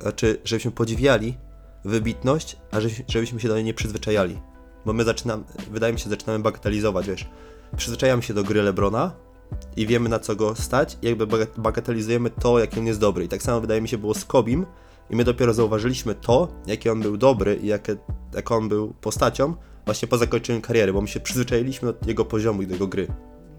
znaczy, 0.01 0.41
żebyśmy 0.43 0.72
podziwiali 0.72 1.38
wybitność, 1.86 2.57
a 2.72 2.79
żebyśmy, 3.07 3.39
się 3.39 3.48
do 3.48 3.55
niej 3.55 3.63
nie 3.63 3.74
przyzwyczajali. 3.74 4.39
Bo 4.86 4.93
my 4.93 5.03
zaczynamy, 5.03 5.43
wydaje 5.72 5.93
mi 5.93 6.00
się, 6.00 6.10
zaczynamy 6.10 6.39
bagatelizować, 6.39 7.07
wiesz. 7.07 7.27
Przyzwyczajamy 7.77 8.24
się 8.24 8.34
do 8.34 8.43
gry 8.43 8.62
Lebrona 8.63 9.12
i 9.75 9.88
wiemy 9.88 10.10
na 10.10 10.19
co 10.19 10.36
go 10.36 10.55
stać 10.55 10.98
i 11.01 11.05
jakby 11.07 11.27
baga- 11.27 11.60
bagatelizujemy 11.60 12.29
to, 12.29 12.60
jaki 12.60 12.79
on 12.79 12.88
jest 12.88 13.00
dobry. 13.00 13.25
I 13.25 13.27
tak 13.27 13.41
samo 13.41 13.62
wydaje 13.62 13.81
mi 13.81 13.89
się 13.89 13.98
było 13.98 14.13
z 14.13 14.25
Kobim 14.25 14.65
i 15.10 15.15
my 15.15 15.24
dopiero 15.24 15.53
zauważyliśmy 15.53 16.15
to, 16.15 16.48
jaki 16.67 16.89
on 16.89 17.01
był 17.01 17.17
dobry 17.17 17.55
i 17.55 17.67
jakie, 17.67 17.96
jak 18.34 18.51
on 18.51 18.69
był 18.69 18.93
postacią 19.01 19.55
właśnie 19.88 20.08
po 20.08 20.17
zakończeniu 20.17 20.62
kariery, 20.62 20.94
bo 20.94 21.01
my 21.01 21.08
się 21.08 21.20
przyzwyczailiśmy 21.20 21.94
do 21.94 22.08
jego 22.08 22.25
poziomu 22.25 22.62
i 22.62 22.67
do 22.67 22.74
jego 22.74 22.88
gry. 22.88 23.08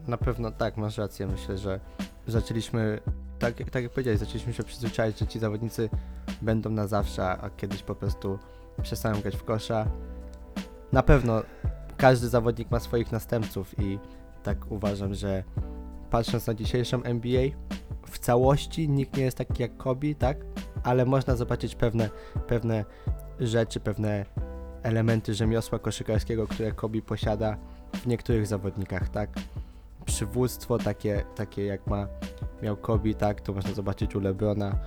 Na 0.06 0.16
pewno 0.16 0.52
tak, 0.52 0.76
masz 0.76 0.98
rację. 0.98 1.26
Myślę, 1.26 1.58
że 1.58 1.80
zaczęliśmy, 2.26 3.00
tak, 3.38 3.54
tak 3.70 3.82
jak 3.82 3.92
powiedziałeś, 3.92 4.20
zaczęliśmy 4.20 4.52
się 4.52 4.62
przyzwyczaić, 4.62 5.18
że 5.18 5.26
ci 5.26 5.38
zawodnicy 5.38 5.90
będą 6.42 6.70
na 6.70 6.86
zawsze, 6.86 7.28
a 7.28 7.50
kiedyś 7.50 7.82
po 7.82 7.94
prostu 7.94 8.38
przestaną 8.82 9.20
grać 9.20 9.36
w 9.36 9.44
kosza. 9.44 9.90
Na 10.92 11.02
pewno 11.02 11.42
każdy 11.96 12.28
zawodnik 12.28 12.70
ma 12.70 12.80
swoich 12.80 13.12
następców 13.12 13.78
i 13.78 13.98
tak 14.42 14.70
uważam, 14.70 15.14
że 15.14 15.44
patrząc 16.10 16.46
na 16.46 16.54
dzisiejszą 16.54 17.02
NBA, 17.02 17.42
w 18.06 18.18
całości 18.18 18.88
nikt 18.88 19.16
nie 19.16 19.24
jest 19.24 19.38
taki 19.38 19.62
jak 19.62 19.76
Kobe, 19.76 20.14
tak? 20.14 20.36
Ale 20.82 21.04
można 21.04 21.36
zobaczyć 21.36 21.74
pewne, 21.74 22.10
pewne 22.46 22.84
rzeczy, 23.40 23.80
pewne 23.80 24.24
elementy 24.88 25.34
rzemiosła 25.34 25.78
koszykarskiego, 25.78 26.46
które 26.46 26.72
Kobe 26.72 27.02
posiada 27.02 27.56
w 27.92 28.06
niektórych 28.06 28.46
zawodnikach, 28.46 29.08
tak? 29.08 29.30
Przywództwo 30.04 30.78
takie, 30.78 31.24
takie 31.34 31.64
jak 31.64 31.86
ma 31.86 32.06
miał 32.62 32.76
Kobe, 32.76 33.14
tak? 33.14 33.40
To 33.40 33.52
można 33.52 33.74
zobaczyć 33.74 34.16
u 34.16 34.20
Lebrona. 34.20 34.78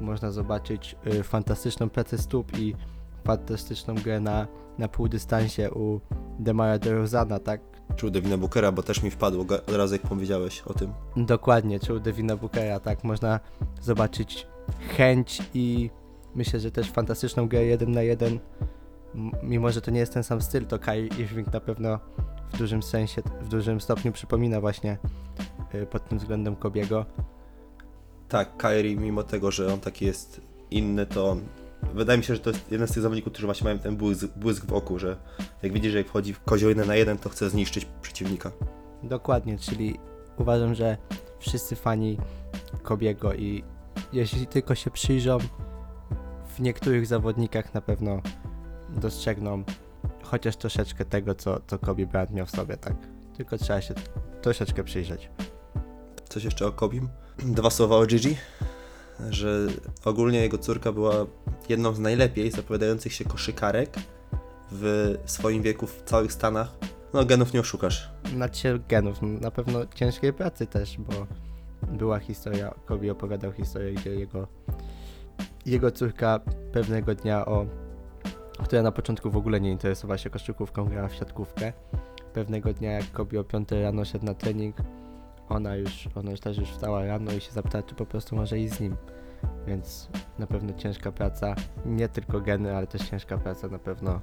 Można 0.00 0.30
zobaczyć 0.30 0.96
y, 1.06 1.22
fantastyczną 1.22 1.90
pracę 1.90 2.18
stóp 2.18 2.58
i 2.58 2.74
fantastyczną 3.24 3.94
grę 3.94 4.20
na, 4.20 4.46
na 4.78 4.88
półdystansie 4.88 5.70
u 5.70 6.00
Demara 6.38 6.78
DeRozana, 6.78 7.38
tak? 7.38 7.60
Czy 7.96 8.06
u 8.06 8.10
Devina 8.10 8.36
Bookera, 8.36 8.72
bo 8.72 8.82
też 8.82 9.02
mi 9.02 9.10
wpadło 9.10 9.44
od 9.66 9.76
razu 9.76 9.94
jak 9.94 10.02
powiedziałeś 10.02 10.60
o 10.60 10.74
tym. 10.74 10.92
Dokładnie, 11.16 11.80
czy 11.80 11.94
u 11.94 12.00
Devina 12.00 12.36
Bookera, 12.36 12.80
tak? 12.80 13.04
Można 13.04 13.40
zobaczyć 13.80 14.46
chęć 14.96 15.42
i 15.54 15.90
myślę, 16.34 16.60
że 16.60 16.70
też 16.70 16.90
fantastyczną 16.90 17.48
grę 17.48 17.64
jeden 17.64 17.92
na 17.92 18.02
jeden. 18.02 18.38
Mimo, 19.42 19.72
że 19.72 19.80
to 19.80 19.90
nie 19.90 20.00
jest 20.00 20.14
ten 20.14 20.24
sam 20.24 20.42
styl, 20.42 20.66
to 20.66 20.78
Kai 20.78 21.08
Irving 21.18 21.52
na 21.52 21.60
pewno 21.60 21.98
w 22.52 22.58
dużym 22.58 22.82
sensie, 22.82 23.22
w 23.40 23.48
dużym 23.48 23.80
stopniu 23.80 24.12
przypomina 24.12 24.60
właśnie 24.60 24.98
y, 25.74 25.86
pod 25.86 26.08
tym 26.08 26.18
względem 26.18 26.56
Kobiego. 26.56 27.06
Tak, 28.28 28.56
Kyrie, 28.56 28.96
mimo 28.96 29.22
tego, 29.22 29.50
że 29.50 29.72
on 29.72 29.80
taki 29.80 30.04
jest 30.04 30.40
inny, 30.70 31.06
to 31.06 31.36
wydaje 31.94 32.18
mi 32.18 32.24
się, 32.24 32.34
że 32.34 32.40
to 32.40 32.50
jest 32.50 32.72
jeden 32.72 32.88
z 32.88 32.92
tych 32.92 33.02
zawodników, 33.02 33.32
którzy 33.32 33.46
właśnie 33.46 33.64
mają 33.64 33.78
ten 33.78 33.96
błysk, 33.96 34.26
błysk 34.36 34.66
w 34.66 34.72
oku, 34.72 34.98
że 34.98 35.16
jak 35.62 35.72
widzi, 35.72 35.90
że 35.90 36.04
wchodzi 36.04 36.34
w 36.34 36.40
kozioł 36.40 36.68
jeden 36.68 36.86
na 36.86 36.96
jeden, 36.96 37.18
to 37.18 37.28
chce 37.28 37.50
zniszczyć 37.50 37.86
przeciwnika. 38.02 38.50
Dokładnie, 39.02 39.58
czyli 39.58 39.98
uważam, 40.38 40.74
że 40.74 40.96
wszyscy 41.38 41.76
fani 41.76 42.18
Kobiego 42.82 43.34
i 43.34 43.64
jeśli 44.12 44.46
tylko 44.46 44.74
się 44.74 44.90
przyjrzą, 44.90 45.38
w 46.58 46.60
niektórych 46.60 47.06
zawodnikach 47.06 47.74
na 47.74 47.80
pewno 47.80 48.22
dostrzegną 48.88 49.64
chociaż 50.22 50.56
troszeczkę 50.56 51.04
tego, 51.04 51.34
co, 51.34 51.60
co 51.66 51.78
Kobe 51.78 52.06
Bryant 52.06 52.30
miał 52.30 52.46
w 52.46 52.50
sobie, 52.50 52.76
tak? 52.76 52.94
Tylko 53.36 53.58
trzeba 53.58 53.80
się 53.80 53.94
troszeczkę 54.42 54.84
przyjrzeć. 54.84 55.30
Coś 56.28 56.44
jeszcze 56.44 56.66
o 56.66 56.72
Kobim? 56.72 57.08
Dwa 57.38 57.70
słowa 57.70 57.96
o 57.96 58.06
Gigi, 58.06 58.36
że 59.30 59.66
ogólnie 60.04 60.40
jego 60.40 60.58
córka 60.58 60.92
była 60.92 61.14
jedną 61.68 61.92
z 61.92 61.98
najlepiej 61.98 62.50
zapowiadających 62.50 63.12
się 63.12 63.24
koszykarek 63.24 63.96
w 64.70 65.16
swoim 65.24 65.62
wieku 65.62 65.86
w 65.86 66.02
całych 66.02 66.32
Stanach. 66.32 66.68
No, 67.14 67.24
genów 67.24 67.52
nie 67.52 67.60
oszukasz. 67.60 68.10
Znaczy 68.34 68.80
genów, 68.88 69.18
na 69.22 69.50
pewno 69.50 69.86
ciężkiej 69.94 70.32
pracy 70.32 70.66
też, 70.66 70.96
bo 70.98 71.26
była 71.92 72.18
historia, 72.18 72.74
Kobe 72.86 73.12
opowiadał 73.12 73.52
historię, 73.52 73.92
gdzie 73.92 74.14
jego, 74.14 74.48
jego 75.66 75.90
córka 75.90 76.40
pewnego 76.72 77.14
dnia, 77.14 77.46
o, 77.46 77.66
która 78.64 78.82
na 78.82 78.92
początku 78.92 79.30
w 79.30 79.36
ogóle 79.36 79.60
nie 79.60 79.70
interesowała 79.70 80.18
się 80.18 80.30
koszykówką, 80.30 80.84
grała 80.84 81.08
w 81.08 81.14
siatkówkę. 81.14 81.72
Pewnego 82.32 82.72
dnia, 82.72 82.92
jak 82.92 83.12
Kobe 83.12 83.40
o 83.40 83.44
5 83.44 83.68
rano 83.70 84.04
szedł 84.04 84.24
na 84.24 84.34
trening, 84.34 84.76
ona 85.48 85.76
już, 85.76 86.08
ona 86.14 86.30
już 86.30 86.40
też 86.40 86.58
już 86.58 86.68
wstała 86.68 87.04
rano 87.04 87.32
i 87.32 87.40
się 87.40 87.52
zapytała, 87.52 87.82
czy 87.82 87.94
po 87.94 88.06
prostu 88.06 88.36
może 88.36 88.58
iść 88.58 88.74
z 88.74 88.80
nim. 88.80 88.96
Więc 89.66 90.08
na 90.38 90.46
pewno 90.46 90.72
ciężka 90.72 91.12
praca, 91.12 91.54
nie 91.86 92.08
tylko 92.08 92.40
geny, 92.40 92.76
ale 92.76 92.86
też 92.86 93.08
ciężka 93.08 93.38
praca 93.38 93.68
na 93.68 93.78
pewno, 93.78 94.20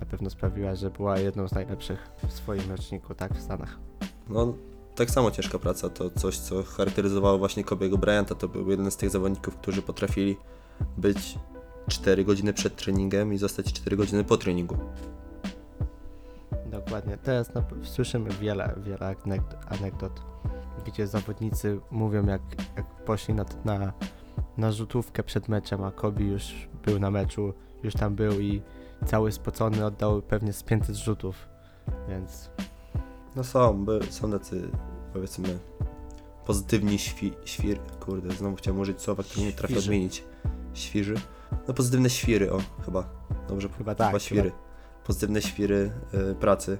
na 0.00 0.06
pewno 0.06 0.30
sprawiła, 0.30 0.74
że 0.74 0.90
była 0.90 1.18
jedną 1.18 1.48
z 1.48 1.52
najlepszych 1.52 2.10
w 2.28 2.32
swoim 2.32 2.70
roczniku, 2.70 3.14
tak, 3.14 3.34
w 3.34 3.42
Stanach. 3.42 3.78
No, 4.28 4.54
tak 4.94 5.10
samo 5.10 5.30
ciężka 5.30 5.58
praca 5.58 5.88
to 5.88 6.10
coś, 6.10 6.38
co 6.38 6.62
charakteryzowało 6.62 7.38
właśnie 7.38 7.64
Kobiego 7.64 7.98
Bryanta. 7.98 8.34
To 8.34 8.48
był 8.48 8.70
jeden 8.70 8.90
z 8.90 8.96
tych 8.96 9.10
zawodników, 9.10 9.56
którzy 9.56 9.82
potrafili 9.82 10.36
być 10.96 11.38
4 11.88 12.24
godziny 12.24 12.52
przed 12.52 12.76
treningiem 12.76 13.32
i 13.32 13.38
zostać 13.38 13.72
4 13.72 13.96
godziny 13.96 14.24
po 14.24 14.36
treningu. 14.36 14.76
Dokładnie. 16.66 17.16
Teraz 17.16 17.54
na, 17.54 17.64
słyszymy 17.82 18.30
wiele, 18.30 18.74
wiele 18.84 19.14
anegdot, 19.68 20.22
gdzie 20.86 21.06
zawodnicy 21.06 21.80
mówią, 21.90 22.26
jak, 22.26 22.42
jak 22.76 22.86
poszli 23.04 23.34
na, 23.34 23.44
na, 23.64 23.92
na 24.56 24.72
rzutówkę 24.72 25.22
przed 25.22 25.48
meczem, 25.48 25.84
a 25.84 25.90
Kobe 25.90 26.22
już 26.22 26.68
był 26.84 26.98
na 26.98 27.10
meczu, 27.10 27.54
już 27.82 27.94
tam 27.94 28.14
był 28.14 28.40
i 28.40 28.62
cały 29.06 29.32
spocony 29.32 29.86
oddał 29.86 30.22
pewnie 30.22 30.52
z 30.52 30.62
500 30.62 30.96
rzutów, 30.96 31.48
więc 32.08 32.50
No 33.36 33.44
są, 33.44 33.86
są 34.10 34.30
tacy, 34.30 34.68
powiedzmy, 35.12 35.58
pozytywni 36.46 36.98
świ, 36.98 37.32
świr... 37.44 37.78
Kurde, 38.00 38.30
znowu 38.30 38.56
chciałem 38.56 38.80
użyć 38.80 39.00
słowa, 39.00 39.22
które 39.22 39.46
nie 39.46 39.52
trafię 39.52 39.78
odmienić. 39.78 40.24
Świrzy? 40.74 41.14
No 41.68 41.74
pozytywne 41.74 42.10
świry, 42.10 42.52
o, 42.52 42.62
chyba. 42.84 43.08
Dobrze, 43.48 43.68
chyba 43.78 43.94
tak. 43.94 44.06
chyba 44.06 44.18
świry. 44.18 44.52
Pozytywne 45.04 45.42
świry 45.42 45.90
y, 46.14 46.34
pracy. 46.34 46.78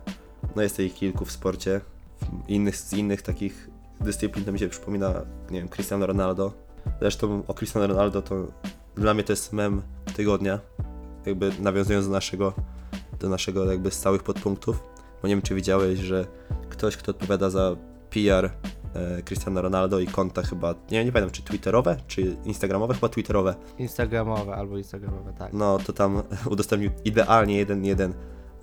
No 0.57 0.63
jest 0.63 0.81
ich 0.81 0.95
kilku 0.95 1.25
w 1.25 1.33
sporcie. 1.33 1.81
W 2.21 2.51
innych, 2.51 2.77
z 2.77 2.93
innych 2.93 3.23
takich 3.23 3.71
dyscyplin 4.01 4.45
to 4.45 4.53
mi 4.53 4.59
się 4.59 4.69
przypomina, 4.69 5.15
nie 5.51 5.61
wiem, 5.61 5.69
Cristiano 5.69 6.07
Ronaldo. 6.07 6.53
Zresztą 7.01 7.43
o 7.47 7.55
Cristiano 7.55 7.87
Ronaldo 7.87 8.23
to 8.23 8.47
dla 8.97 9.15
mnie 9.15 9.25
to 9.25 9.33
jest 9.33 9.53
mem 9.53 9.83
tygodnia. 10.17 10.61
Jakby 11.27 11.53
nawiązując 11.61 12.07
do 12.07 12.13
naszego, 12.13 12.53
do 13.21 13.29
naszego 13.29 13.73
jakby 13.73 13.91
stałych 13.91 14.23
podpunktów. 14.23 14.83
Bo 15.23 15.29
nie 15.29 15.35
wiem, 15.35 15.43
czy 15.43 15.55
widziałeś, 15.55 15.99
że 15.99 16.27
ktoś, 16.71 16.97
kto 16.97 17.11
odpowiada 17.11 17.51
za 17.51 17.77
PR 18.11 18.51
Cristiano 19.25 19.63
Ronaldo 19.63 19.99
i 19.99 20.07
konta 20.07 20.43
chyba, 20.43 20.75
nie, 20.91 21.05
nie 21.05 21.13
pamiętam, 21.13 21.33
czy 21.33 21.43
twitterowe, 21.43 21.97
czy 22.07 22.37
instagramowe, 22.45 22.95
chyba 22.95 23.09
twitterowe, 23.09 23.55
Instagramowe 23.79 24.55
albo 24.55 24.79
instagramowe, 24.79 25.33
tak. 25.39 25.53
no 25.53 25.79
to 25.79 25.93
tam 25.93 26.23
udostępnił 26.53 26.91
idealnie 27.05 27.57
jeden 27.57 27.85
jeden 27.85 28.15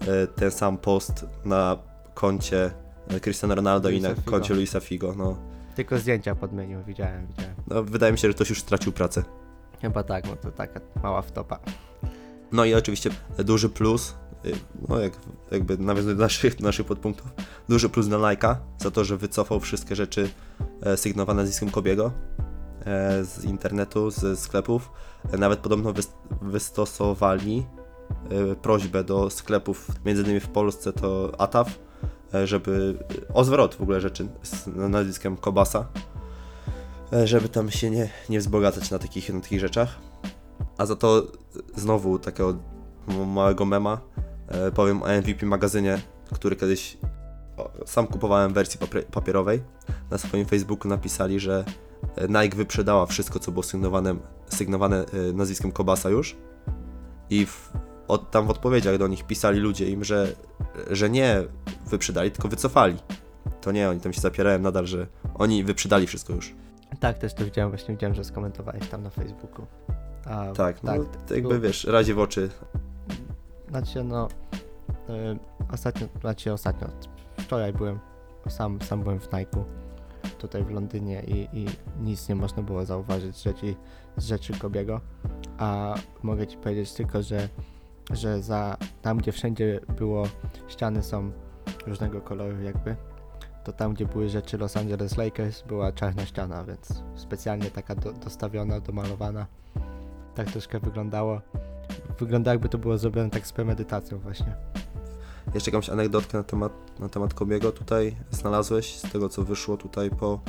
e, 0.02 0.28
ten 0.28 0.52
sam 0.52 0.78
post 0.78 1.26
na 1.46 1.78
koncie 2.14 2.72
e, 3.08 3.20
Cristiano 3.20 3.56
Ronaldo 3.56 3.90
i 3.90 3.94
Luisa 3.94 4.10
na 4.10 4.16
Figo. 4.16 4.32
koncie 4.32 4.54
Luisa 4.54 4.80
Figo. 4.80 5.14
No, 5.18 5.38
Tylko 5.76 5.98
zdjęcia 5.98 6.36
podmienił, 6.36 6.84
widziałem, 6.84 7.28
widziałem. 7.28 7.56
no, 7.68 7.84
wydaje 7.84 8.12
mi 8.12 8.18
się, 8.18 8.28
że 8.28 8.34
ktoś 8.34 8.50
już 8.50 8.60
stracił 8.60 8.92
pracę. 8.92 9.24
Chyba 9.82 10.04
tak, 10.04 10.28
no 10.28 10.36
to 10.36 10.52
taka 10.52 10.80
mała 11.04 11.22
wtopa. 11.22 11.60
No 12.52 12.66
i 12.66 12.74
oczywiście 12.74 13.10
duży 13.38 13.70
plus, 13.70 14.16
no 14.90 15.00
jak, 15.00 15.14
jakby 15.52 15.78
nawiązując 15.78 16.18
do 16.18 16.24
naszych, 16.24 16.60
naszych 16.60 16.86
podpunktów, 16.86 17.28
duży 17.70 17.90
plus 17.90 18.08
dla 18.08 18.18
Nike'a 18.18 18.56
za 18.78 18.92
to, 18.92 19.04
że 19.04 19.18
wycofał 19.18 19.60
wszystkie 19.60 19.96
rzeczy 19.96 20.30
e, 20.82 20.98
sygnowane 20.98 21.42
nazwiskiem 21.42 21.70
Kobiego 21.70 22.12
e, 22.86 23.24
z 23.26 23.44
internetu, 23.44 24.12
ze 24.12 24.36
sklepów. 24.36 24.92
E, 25.32 25.38
Nawet 25.38 25.60
podobno 25.60 25.94
wys- 25.94 26.12
wystosowali 26.42 27.66
prośbę 28.62 29.04
do 29.04 29.30
sklepów, 29.30 29.88
między 30.06 30.24
innymi 30.24 30.40
w 30.40 30.48
Polsce 30.48 30.94
to 30.94 31.32
ATAF, 31.38 31.80
e, 32.34 32.48
żeby 32.48 32.98
o 33.34 33.44
zwrot 33.44 33.76
w 33.76 33.82
ogóle 33.82 34.02
rzeczy 34.02 34.28
z 34.44 34.68
nazwiskiem 34.68 35.38
Kobasa, 35.38 35.88
żeby 37.24 37.50
tam 37.50 37.72
się 37.72 37.90
nie, 37.90 38.10
nie 38.30 38.40
wzbogacać 38.40 38.92
na 38.92 39.00
takich, 39.00 39.34
na 39.34 39.40
takich 39.42 39.60
rzeczach. 39.60 39.96
A 40.78 40.86
za 40.86 40.96
to 40.96 41.24
znowu 41.76 42.20
takiego 42.20 42.56
małego 43.28 43.66
mema 43.66 44.02
powiem 44.76 45.04
o 45.04 45.06
MVP 45.08 45.46
magazynie, 45.46 46.02
który 46.34 46.56
kiedyś 46.56 46.98
sam 47.86 48.08
kupowałem 48.08 48.52
w 48.52 48.54
wersji 48.54 48.80
papie- 48.80 49.04
papierowej. 49.12 49.62
Na 50.12 50.18
swoim 50.18 50.46
Facebooku 50.46 50.88
napisali, 50.90 51.40
że 51.40 51.66
e, 52.16 52.28
Nike 52.28 52.58
wyprzedała 52.58 53.06
wszystko, 53.06 53.40
co 53.40 53.52
było 53.52 53.64
sygnowane, 53.64 54.16
sygnowane 54.48 55.06
e, 55.06 55.34
nazwiskiem 55.34 55.72
Kobasa 55.72 56.10
już. 56.10 56.36
I 57.30 57.46
w, 57.46 57.72
od, 58.08 58.32
tam 58.32 58.48
w 58.48 58.50
odpowiedziach 58.50 58.98
do 58.98 59.08
nich 59.08 59.24
pisali 59.28 59.60
ludzie 59.60 59.90
im, 59.90 60.04
że, 60.04 60.28
że 60.92 61.10
nie 61.10 61.44
wyprzedali, 61.88 62.32
tylko 62.32 62.48
wycofali. 62.48 62.98
To 63.62 63.72
nie, 63.72 63.90
oni 63.90 64.00
tam 64.00 64.14
się 64.14 64.22
zapierają 64.22 64.60
nadal, 64.60 64.88
że 64.88 65.08
oni 65.36 65.64
wyprzedali 65.64 66.08
wszystko 66.08 66.34
już. 66.34 66.54
Tak, 67.00 67.18
też 67.18 67.34
to 67.34 67.46
widziałem, 67.46 67.72
właśnie 67.72 67.94
widziałem, 67.96 68.16
że 68.16 68.24
skomentowałeś 68.24 68.88
tam 68.88 69.04
na 69.04 69.10
Facebooku. 69.10 69.66
A, 70.26 70.52
Tak, 70.54 70.84
no, 70.84 70.94
to 71.28 71.34
jakby 71.36 71.50
był- 71.50 71.62
wiesz, 71.62 71.84
razie 71.84 72.14
w 72.14 72.20
oczy. 72.20 72.50
Znaczy, 73.76 74.04
no. 74.04 74.28
y, 75.10 75.40
ostatnio, 75.74 76.08
znaczy 76.22 76.54
ostatnio. 76.54 76.88
Wczoraj 77.38 77.74
byłem, 77.74 78.00
sam, 78.50 78.82
sam 78.82 79.04
byłem 79.04 79.20
w 79.20 79.30
Nike'u 79.30 79.64
tutaj 80.38 80.64
w 80.64 80.70
Londynie 80.70 81.24
i, 81.24 81.50
i 81.54 81.66
nic 82.00 82.30
nie 82.30 82.36
można 82.36 82.64
było 82.64 82.86
zauważyć 82.86 83.36
z 83.36 83.44
rzeczy, 83.44 83.76
z 84.18 84.26
rzeczy 84.26 84.60
Kobiego. 84.60 85.02
A 85.58 85.96
mogę 86.24 86.48
ci 86.48 86.58
powiedzieć 86.58 86.94
tylko, 86.94 87.22
że, 87.22 87.50
że 88.12 88.42
za 88.42 88.78
tam, 89.02 89.18
gdzie 89.18 89.32
wszędzie 89.32 89.80
było, 89.98 90.24
ściany 90.68 91.04
są 91.04 91.32
różnego 91.88 92.22
koloru, 92.22 92.62
jakby. 92.62 92.96
To 93.64 93.74
tam, 93.74 93.94
gdzie 93.94 94.06
były 94.06 94.30
rzeczy 94.30 94.58
Los 94.58 94.78
Angeles 94.78 95.18
Lakers, 95.18 95.62
była 95.62 95.92
czarna 95.92 96.26
ściana, 96.26 96.64
więc 96.64 97.04
specjalnie 97.16 97.72
taka 97.72 97.96
do, 97.96 98.14
dostawiona, 98.14 98.80
domalowana. 98.80 99.46
Tak 100.36 100.52
troszkę 100.52 100.80
wyglądało. 100.80 101.42
Wygląda 102.20 102.52
jakby 102.52 102.70
to 102.70 102.78
było 102.78 102.98
zrobione 102.98 103.30
tak 103.30 103.48
z 103.48 103.52
premedytacją 103.52 104.20
właśnie. 104.20 104.56
Jeszcze 105.54 105.72
jakąś 105.72 105.90
anegdotkę 105.90 106.38
na 106.38 106.44
temat, 106.44 107.00
na 107.00 107.10
temat 107.10 107.34
Kobiego 107.34 107.72
tutaj 107.72 108.16
znalazłeś 108.32 108.96
z 108.96 109.12
tego, 109.12 109.30
co 109.30 109.44
wyszło 109.44 109.78
tutaj 109.78 110.10
po, 110.10 110.40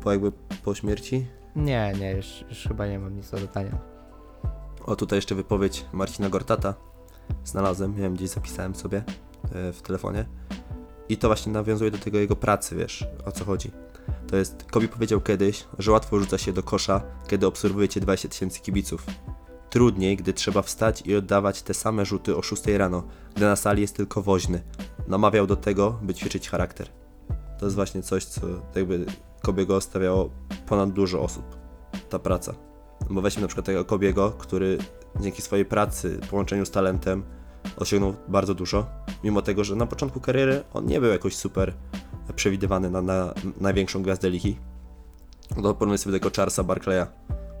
po 0.00 0.12
jakby 0.12 0.32
po 0.64 0.74
śmierci? 0.74 1.26
Nie, 1.56 1.92
nie, 2.00 2.12
już, 2.12 2.44
już 2.48 2.58
chyba 2.58 2.86
nie 2.86 2.98
mam 2.98 3.16
nic 3.16 3.30
do 3.30 3.38
dodania. 3.38 3.78
O, 4.84 4.96
tutaj 4.96 5.16
jeszcze 5.16 5.34
wypowiedź 5.34 5.84
Marcina 5.92 6.28
Gortata 6.28 6.74
znalazłem, 7.44 7.94
nie 7.94 8.02
wiem, 8.02 8.14
gdzieś 8.14 8.30
zapisałem 8.30 8.74
sobie 8.74 9.02
e, 9.52 9.72
w 9.72 9.82
telefonie. 9.82 10.24
I 11.08 11.16
to 11.16 11.28
właśnie 11.28 11.52
nawiązuje 11.52 11.90
do 11.90 11.98
tego 11.98 12.18
jego 12.18 12.36
pracy, 12.36 12.76
wiesz, 12.76 13.06
o 13.24 13.32
co 13.32 13.44
chodzi. 13.44 13.70
To 14.26 14.36
jest, 14.36 14.64
Kobi 14.70 14.88
powiedział 14.88 15.20
kiedyś, 15.20 15.64
że 15.78 15.92
łatwo 15.92 16.18
rzuca 16.18 16.38
się 16.38 16.52
do 16.52 16.62
kosza, 16.62 17.02
kiedy 17.28 17.46
obserwujecie 17.46 18.00
20 18.00 18.28
tysięcy 18.28 18.60
kibiców. 18.60 19.06
Trudniej, 19.76 20.16
gdy 20.16 20.32
trzeba 20.32 20.62
wstać 20.62 21.02
i 21.06 21.16
oddawać 21.16 21.62
te 21.62 21.74
same 21.74 22.04
rzuty 22.04 22.36
o 22.36 22.42
6 22.42 22.66
rano, 22.66 23.02
gdy 23.34 23.44
na 23.44 23.56
sali 23.56 23.82
jest 23.82 23.96
tylko 23.96 24.22
woźny. 24.22 24.62
Namawiał 25.08 25.46
do 25.46 25.56
tego, 25.56 25.98
by 26.02 26.14
ćwiczyć 26.14 26.50
charakter. 26.50 26.88
To 27.58 27.66
jest 27.66 27.76
właśnie 27.76 28.02
coś, 28.02 28.24
co 28.24 28.40
jakby 28.74 29.06
Kobiego 29.42 29.80
stawiało 29.80 30.30
ponad 30.66 30.90
dużo 30.92 31.22
osób. 31.22 31.44
Ta 32.08 32.18
praca. 32.18 32.54
Bo 33.10 33.20
weźmy 33.20 33.42
na 33.42 33.48
przykład 33.48 33.66
tego 33.66 33.84
Kobiego, 33.84 34.30
który 34.30 34.78
dzięki 35.20 35.42
swojej 35.42 35.64
pracy, 35.64 36.20
połączeniu 36.30 36.66
z 36.66 36.70
talentem 36.70 37.22
osiągnął 37.76 38.14
bardzo 38.28 38.54
dużo, 38.54 38.86
mimo 39.24 39.42
tego, 39.42 39.64
że 39.64 39.76
na 39.76 39.86
początku 39.86 40.20
kariery 40.20 40.64
on 40.72 40.86
nie 40.86 41.00
był 41.00 41.10
jakoś 41.10 41.36
super 41.36 41.74
przewidywany 42.36 42.90
na, 42.90 43.02
na 43.02 43.34
największą 43.60 44.02
gwiazdę 44.02 44.30
ligi. 44.30 44.58
No 45.56 45.74
porównuj 45.74 45.98
sobie 45.98 46.18
tego 46.18 46.30
Charlesa 46.36 46.64
Barclaya, 46.64 47.06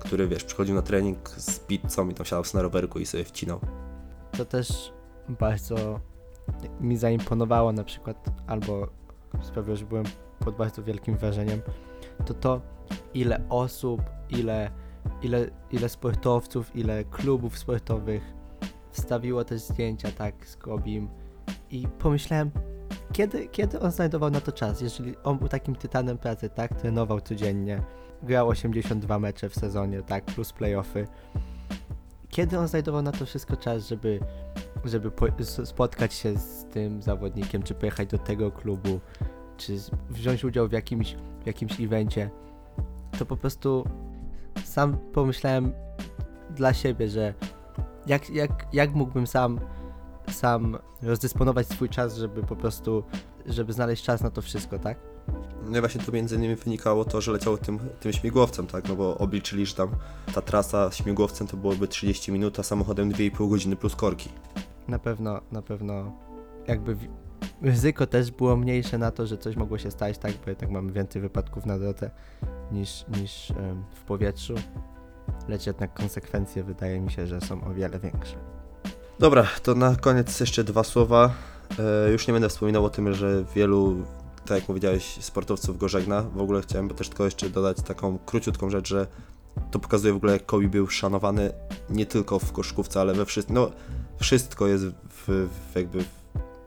który 0.06 0.28
wiesz, 0.28 0.44
przychodził 0.44 0.74
na 0.74 0.82
trening 0.82 1.28
z 1.28 1.58
pizzą 1.58 2.08
i 2.08 2.14
tam 2.14 2.26
siadał 2.26 2.44
na 2.54 2.62
rowerku 2.62 2.98
i 2.98 3.06
sobie 3.06 3.24
wcinał. 3.24 3.60
To 4.32 4.44
też 4.44 4.92
bardzo 5.28 6.00
mi 6.80 6.96
zaimponowało 6.96 7.72
na 7.72 7.84
przykład, 7.84 8.26
albo 8.46 8.88
sprawiło, 9.42 9.76
że 9.76 9.84
byłem 9.84 10.04
pod 10.38 10.56
bardzo 10.56 10.82
wielkim 10.82 11.16
wrażeniem, 11.16 11.60
to 12.26 12.34
to 12.34 12.60
ile 13.14 13.44
osób, 13.48 14.02
ile, 14.30 14.70
ile, 15.22 15.50
ile 15.70 15.88
sportowców, 15.88 16.76
ile 16.76 17.04
klubów 17.04 17.58
sportowych 17.58 18.22
wstawiło 18.90 19.44
też 19.44 19.60
zdjęcia 19.60 20.12
tak 20.12 20.46
z 20.46 20.56
Kobim 20.56 21.08
i 21.70 21.88
pomyślałem, 21.98 22.50
kiedy, 23.12 23.48
kiedy 23.48 23.80
on 23.80 23.90
znajdował 23.90 24.30
na 24.30 24.40
to 24.40 24.52
czas, 24.52 24.80
jeżeli 24.80 25.14
on 25.24 25.38
był 25.38 25.48
takim 25.48 25.74
tytanem 25.74 26.18
pracy, 26.18 26.50
tak, 26.50 26.80
trenował 26.80 27.20
codziennie, 27.20 27.82
grał 28.26 28.48
82 28.48 29.18
mecze 29.18 29.48
w 29.48 29.54
sezonie, 29.54 30.02
tak, 30.02 30.24
plus 30.24 30.52
playoffy, 30.52 31.06
kiedy 32.28 32.58
on 32.58 32.68
znajdował 32.68 33.02
na 33.02 33.12
to 33.12 33.26
wszystko 33.26 33.56
czas, 33.56 33.88
żeby, 33.88 34.20
żeby 34.84 35.10
po, 35.10 35.26
spotkać 35.64 36.14
się 36.14 36.38
z 36.38 36.64
tym 36.64 37.02
zawodnikiem, 37.02 37.62
czy 37.62 37.74
pojechać 37.74 38.08
do 38.08 38.18
tego 38.18 38.50
klubu, 38.50 39.00
czy 39.56 39.76
wziąć 40.10 40.44
udział 40.44 40.68
w 40.68 40.72
jakimś, 40.72 41.16
w 41.42 41.46
jakimś 41.46 41.80
evencie, 41.80 42.30
to 43.18 43.26
po 43.26 43.36
prostu 43.36 43.84
sam 44.64 44.98
pomyślałem 45.12 45.72
dla 46.50 46.74
siebie, 46.74 47.08
że 47.08 47.34
jak, 48.06 48.30
jak, 48.30 48.66
jak 48.72 48.94
mógłbym 48.94 49.26
sam, 49.26 49.60
sam 50.30 50.78
rozdysponować 51.02 51.68
swój 51.68 51.88
czas, 51.88 52.16
żeby 52.16 52.42
po 52.42 52.56
prostu, 52.56 53.04
żeby 53.46 53.72
znaleźć 53.72 54.04
czas 54.04 54.22
na 54.22 54.30
to 54.30 54.42
wszystko, 54.42 54.78
tak? 54.78 54.98
No 55.64 55.78
i 55.78 55.80
właśnie 55.80 56.00
to 56.00 56.12
między 56.12 56.36
innymi 56.36 56.56
wynikało 56.56 57.04
to, 57.04 57.20
że 57.20 57.32
leciało 57.32 57.56
tym, 57.56 57.78
tym 58.00 58.12
śmigłowcem, 58.12 58.66
tak? 58.66 58.88
No 58.88 58.96
bo 58.96 59.18
obliczyli, 59.18 59.66
że 59.66 59.74
tam 59.74 59.88
ta 60.34 60.42
trasa 60.42 60.90
śmigłowcem 60.92 61.46
to 61.46 61.56
byłoby 61.56 61.88
30 61.88 62.32
minut, 62.32 62.58
a 62.58 62.62
samochodem 62.62 63.12
2,5 63.12 63.50
godziny 63.50 63.76
plus 63.76 63.96
korki. 63.96 64.28
Na 64.88 64.98
pewno, 64.98 65.40
na 65.52 65.62
pewno 65.62 66.12
jakby 66.66 66.96
ryzyko 67.62 68.06
też 68.06 68.30
było 68.30 68.56
mniejsze 68.56 68.98
na 68.98 69.10
to, 69.10 69.26
że 69.26 69.38
coś 69.38 69.56
mogło 69.56 69.78
się 69.78 69.90
stać, 69.90 70.18
tak, 70.18 70.32
bo 70.46 70.54
tak 70.54 70.70
mamy 70.70 70.92
więcej 70.92 71.22
wypadków 71.22 71.66
na 71.66 71.78
drodze 71.78 72.10
niż, 72.72 73.04
niż 73.20 73.50
em, 73.50 73.84
w 73.94 74.04
powietrzu, 74.04 74.54
lecz 75.48 75.66
jednak 75.66 75.94
konsekwencje 75.94 76.64
wydaje 76.64 77.00
mi 77.00 77.10
się, 77.10 77.26
że 77.26 77.40
są 77.40 77.64
o 77.64 77.74
wiele 77.74 77.98
większe. 77.98 78.36
Dobra, 79.18 79.46
to 79.62 79.74
na 79.74 79.96
koniec 79.96 80.40
jeszcze 80.40 80.64
dwa 80.64 80.84
słowa. 80.84 81.30
E, 82.06 82.10
już 82.12 82.26
nie 82.26 82.32
będę 82.32 82.48
wspominał 82.48 82.84
o 82.84 82.90
tym, 82.90 83.14
że 83.14 83.44
wielu, 83.54 84.04
tak 84.46 84.56
jak 84.56 84.66
powiedziałeś, 84.66 85.18
sportowców 85.20 85.78
go 85.78 85.88
żegna. 85.88 86.22
W 86.22 86.40
ogóle 86.40 86.62
chciałem 86.62 86.88
też 86.88 87.08
tylko 87.08 87.24
jeszcze 87.24 87.50
dodać 87.50 87.76
taką 87.82 88.18
króciutką 88.18 88.70
rzecz, 88.70 88.88
że 88.88 89.06
to 89.70 89.78
pokazuje 89.78 90.12
w 90.12 90.16
ogóle, 90.16 90.32
jak 90.32 90.46
Kobe 90.46 90.68
był 90.68 90.86
szanowany 90.86 91.52
nie 91.90 92.06
tylko 92.06 92.38
w 92.38 92.52
koszykówce, 92.52 93.00
ale 93.00 93.14
we 93.14 93.26
wszystkim. 93.26 93.54
No, 93.54 93.70
wszystko 94.20 94.66
jest 94.66 94.84
w, 94.84 95.48
w 95.72 95.76
jakby. 95.76 96.00
W, 96.02 96.06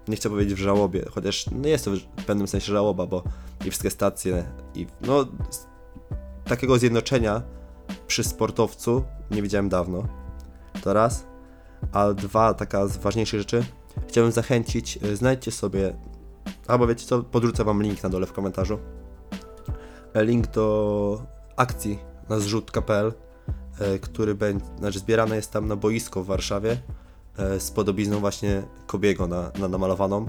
nie 0.07 0.15
chcę 0.15 0.29
powiedzieć 0.29 0.53
w 0.53 0.63
żałobie, 0.63 1.05
chociaż 1.11 1.45
no 1.51 1.67
jest 1.67 1.85
to 1.85 1.91
w 1.91 2.25
pewnym 2.25 2.47
sensie 2.47 2.71
żałoba, 2.71 3.05
bo 3.05 3.23
i 3.65 3.69
wszystkie 3.69 3.89
stacje, 3.89 4.45
i 4.75 4.87
no. 5.01 5.25
Takiego 6.45 6.79
zjednoczenia 6.79 7.41
przy 8.07 8.23
sportowcu 8.23 9.03
nie 9.31 9.41
widziałem 9.41 9.69
dawno. 9.69 10.07
To 10.81 10.93
raz. 10.93 11.25
A 11.91 12.13
dwa, 12.13 12.53
taka 12.53 12.87
z 12.87 12.97
ważniejszych 12.97 13.39
rzeczy. 13.39 13.65
Chciałbym 14.07 14.31
zachęcić, 14.31 14.99
y, 15.03 15.15
znajdźcie 15.15 15.51
sobie, 15.51 15.95
albo 16.69 16.87
wiecie 16.87 17.05
co, 17.05 17.23
podrzucę 17.23 17.63
wam 17.63 17.83
link 17.83 18.03
na 18.03 18.09
dole 18.09 18.25
w 18.27 18.33
komentarzu. 18.33 18.79
E, 20.13 20.25
Link 20.25 20.47
do 20.47 21.21
akcji 21.55 21.99
na 22.29 22.39
zrzut.pl, 22.39 23.13
e, 23.79 23.99
który 23.99 24.35
będzie, 24.35 24.65
znaczy 24.77 24.99
zbierane 24.99 25.35
jest 25.35 25.51
tam 25.51 25.67
na 25.67 25.75
boisko 25.75 26.23
w 26.23 26.25
Warszawie 26.25 26.77
e, 27.37 27.59
z 27.59 27.71
podobizną 27.71 28.19
właśnie 28.19 28.63
Kobiego 28.87 29.27
na, 29.27 29.51
na 29.59 29.67
namalowaną. 29.67 30.25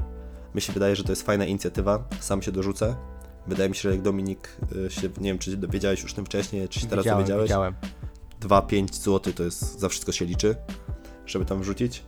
Mi 0.54 0.60
się 0.60 0.72
wydaje, 0.72 0.96
że 0.96 1.04
to 1.04 1.12
jest 1.12 1.22
fajna 1.22 1.44
inicjatywa, 1.44 2.04
sam 2.20 2.42
się 2.42 2.52
dorzucę. 2.52 2.96
Wydaje 3.46 3.68
mi 3.68 3.74
się, 3.74 3.82
że 3.82 3.90
jak 3.90 4.02
Dominik 4.02 4.56
się, 4.88 5.08
nie 5.08 5.30
wiem 5.30 5.38
czy 5.38 5.56
dowiedziałeś 5.56 6.02
już 6.02 6.14
tym 6.14 6.24
wcześniej, 6.24 6.68
czy 6.68 6.80
się 6.80 6.86
teraz 6.86 7.04
widziałem, 7.04 7.18
dowiedziałeś, 7.18 7.48
widziałem. 7.48 7.74
2-5 8.40 8.94
zł 8.94 9.32
to 9.32 9.42
jest 9.42 9.80
za 9.80 9.88
wszystko 9.88 10.12
się 10.12 10.24
liczy, 10.24 10.56
żeby 11.26 11.44
tam 11.44 11.60
wrzucić. 11.60 12.04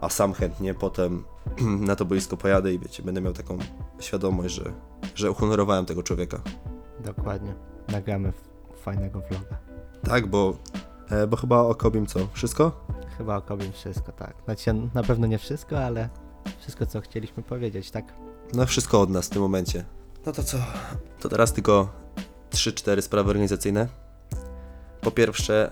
A 0.00 0.08
sam 0.08 0.32
chętnie 0.32 0.74
potem 0.74 1.24
na 1.88 1.96
to 1.96 2.04
boisko 2.04 2.36
pojadę 2.36 2.74
i 2.74 2.78
wiecie, 2.78 3.02
będę 3.02 3.20
miał 3.20 3.32
taką 3.32 3.58
świadomość, 4.00 4.54
że, 4.54 4.72
że 5.14 5.30
uhonorowałem 5.30 5.86
tego 5.86 6.02
człowieka. 6.02 6.40
Dokładnie. 7.04 7.54
Nagramy 7.88 8.32
fajnego 8.82 9.20
vloga. 9.20 9.58
Tak, 10.02 10.26
bo, 10.26 10.56
e, 11.10 11.26
bo 11.26 11.36
chyba 11.36 11.60
o 11.60 11.74
Kobim 11.74 12.06
co? 12.06 12.20
Wszystko? 12.32 12.86
Chyba 13.18 13.36
o 13.36 13.42
Kobim 13.42 13.72
wszystko, 13.72 14.12
tak. 14.12 14.34
Znaczy 14.44 14.74
na 14.94 15.02
pewno 15.02 15.26
nie 15.26 15.38
wszystko, 15.38 15.84
ale 15.84 16.08
wszystko 16.60 16.86
co 16.86 17.00
chcieliśmy 17.00 17.42
powiedzieć, 17.42 17.90
tak? 17.90 18.14
No 18.54 18.66
wszystko 18.66 19.00
od 19.00 19.10
nas 19.10 19.26
w 19.26 19.30
tym 19.30 19.42
momencie. 19.42 19.84
No 20.26 20.32
to 20.32 20.42
co? 20.42 20.58
To 21.20 21.28
teraz 21.28 21.52
tylko 21.52 21.88
3-4 22.50 23.00
sprawy 23.00 23.30
organizacyjne. 23.30 23.88
Po 25.00 25.10
pierwsze, 25.10 25.70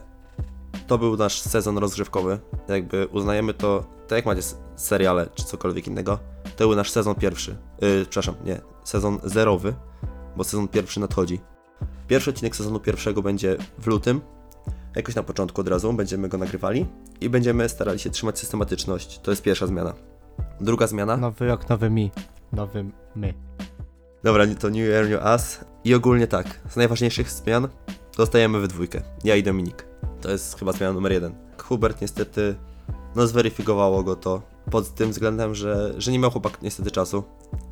to 0.86 0.98
był 0.98 1.16
nasz 1.16 1.40
sezon 1.40 1.78
rozgrzewkowy. 1.78 2.38
Jakby 2.68 3.06
uznajemy 3.06 3.54
to, 3.54 3.84
tak 4.08 4.16
jak 4.16 4.26
macie 4.26 4.42
seriale 4.76 5.28
czy 5.34 5.44
cokolwiek 5.44 5.86
innego, 5.86 6.18
to 6.56 6.66
był 6.66 6.76
nasz 6.76 6.90
sezon 6.90 7.14
pierwszy. 7.14 7.56
Yy, 7.80 8.06
przepraszam, 8.10 8.34
nie, 8.44 8.60
sezon 8.84 9.18
zerowy, 9.24 9.74
bo 10.36 10.44
sezon 10.44 10.68
pierwszy 10.68 11.00
nadchodzi. 11.00 11.40
Pierwszy 12.06 12.30
odcinek 12.30 12.56
sezonu 12.56 12.80
pierwszego 12.80 13.22
będzie 13.22 13.56
w 13.78 13.86
lutym. 13.86 14.20
Jakoś 14.96 15.14
na 15.14 15.22
początku 15.22 15.60
od 15.60 15.68
razu 15.68 15.92
będziemy 15.92 16.28
go 16.28 16.38
nagrywali 16.38 16.86
i 17.20 17.30
będziemy 17.30 17.68
starali 17.68 17.98
się 17.98 18.10
trzymać 18.10 18.38
systematyczność. 18.38 19.18
To 19.18 19.30
jest 19.30 19.42
pierwsza 19.42 19.66
zmiana. 19.66 19.94
Druga 20.60 20.86
zmiana. 20.86 21.16
Nowy 21.16 21.46
rok, 21.46 21.68
nowy 21.68 21.90
mi. 21.90 22.10
Nowy 22.52 22.84
my. 23.16 23.34
Dobra, 24.22 24.44
to 24.60 24.68
New 24.68 24.76
Year, 24.76 25.10
New 25.10 25.24
Us. 25.24 25.64
I 25.84 25.94
ogólnie 25.94 26.26
tak, 26.26 26.60
z 26.70 26.76
najważniejszych 26.76 27.30
zmian 27.30 27.68
dostajemy 28.16 28.60
we 28.60 28.68
dwójkę. 28.68 29.02
Ja 29.24 29.36
i 29.36 29.42
Dominik. 29.42 29.86
To 30.20 30.30
jest 30.30 30.58
chyba 30.58 30.72
zmiana 30.72 30.92
numer 30.92 31.12
jeden. 31.12 31.34
Hubert 31.58 32.00
niestety, 32.00 32.56
no 33.18 33.26
zweryfikowało 33.26 34.02
go 34.02 34.16
to 34.16 34.42
pod 34.70 34.94
tym 34.94 35.10
względem, 35.10 35.54
że, 35.54 35.94
że 35.98 36.12
nie 36.12 36.18
miał 36.18 36.30
chłopak 36.30 36.62
niestety 36.62 36.90
czasu 36.90 37.24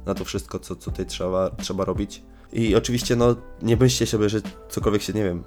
na 0.06 0.14
to 0.14 0.24
wszystko, 0.24 0.58
co 0.58 0.76
co 0.76 0.90
tutaj 0.90 1.06
trzeba, 1.06 1.50
trzeba 1.50 1.84
robić. 1.84 2.22
I 2.52 2.74
oczywiście, 2.74 3.16
no, 3.16 3.36
nie 3.62 3.76
myślcie 3.76 4.06
sobie, 4.06 4.28
że 4.28 4.40
cokolwiek 4.68 5.02
się, 5.02 5.12
nie 5.12 5.24
wiem, 5.24 5.44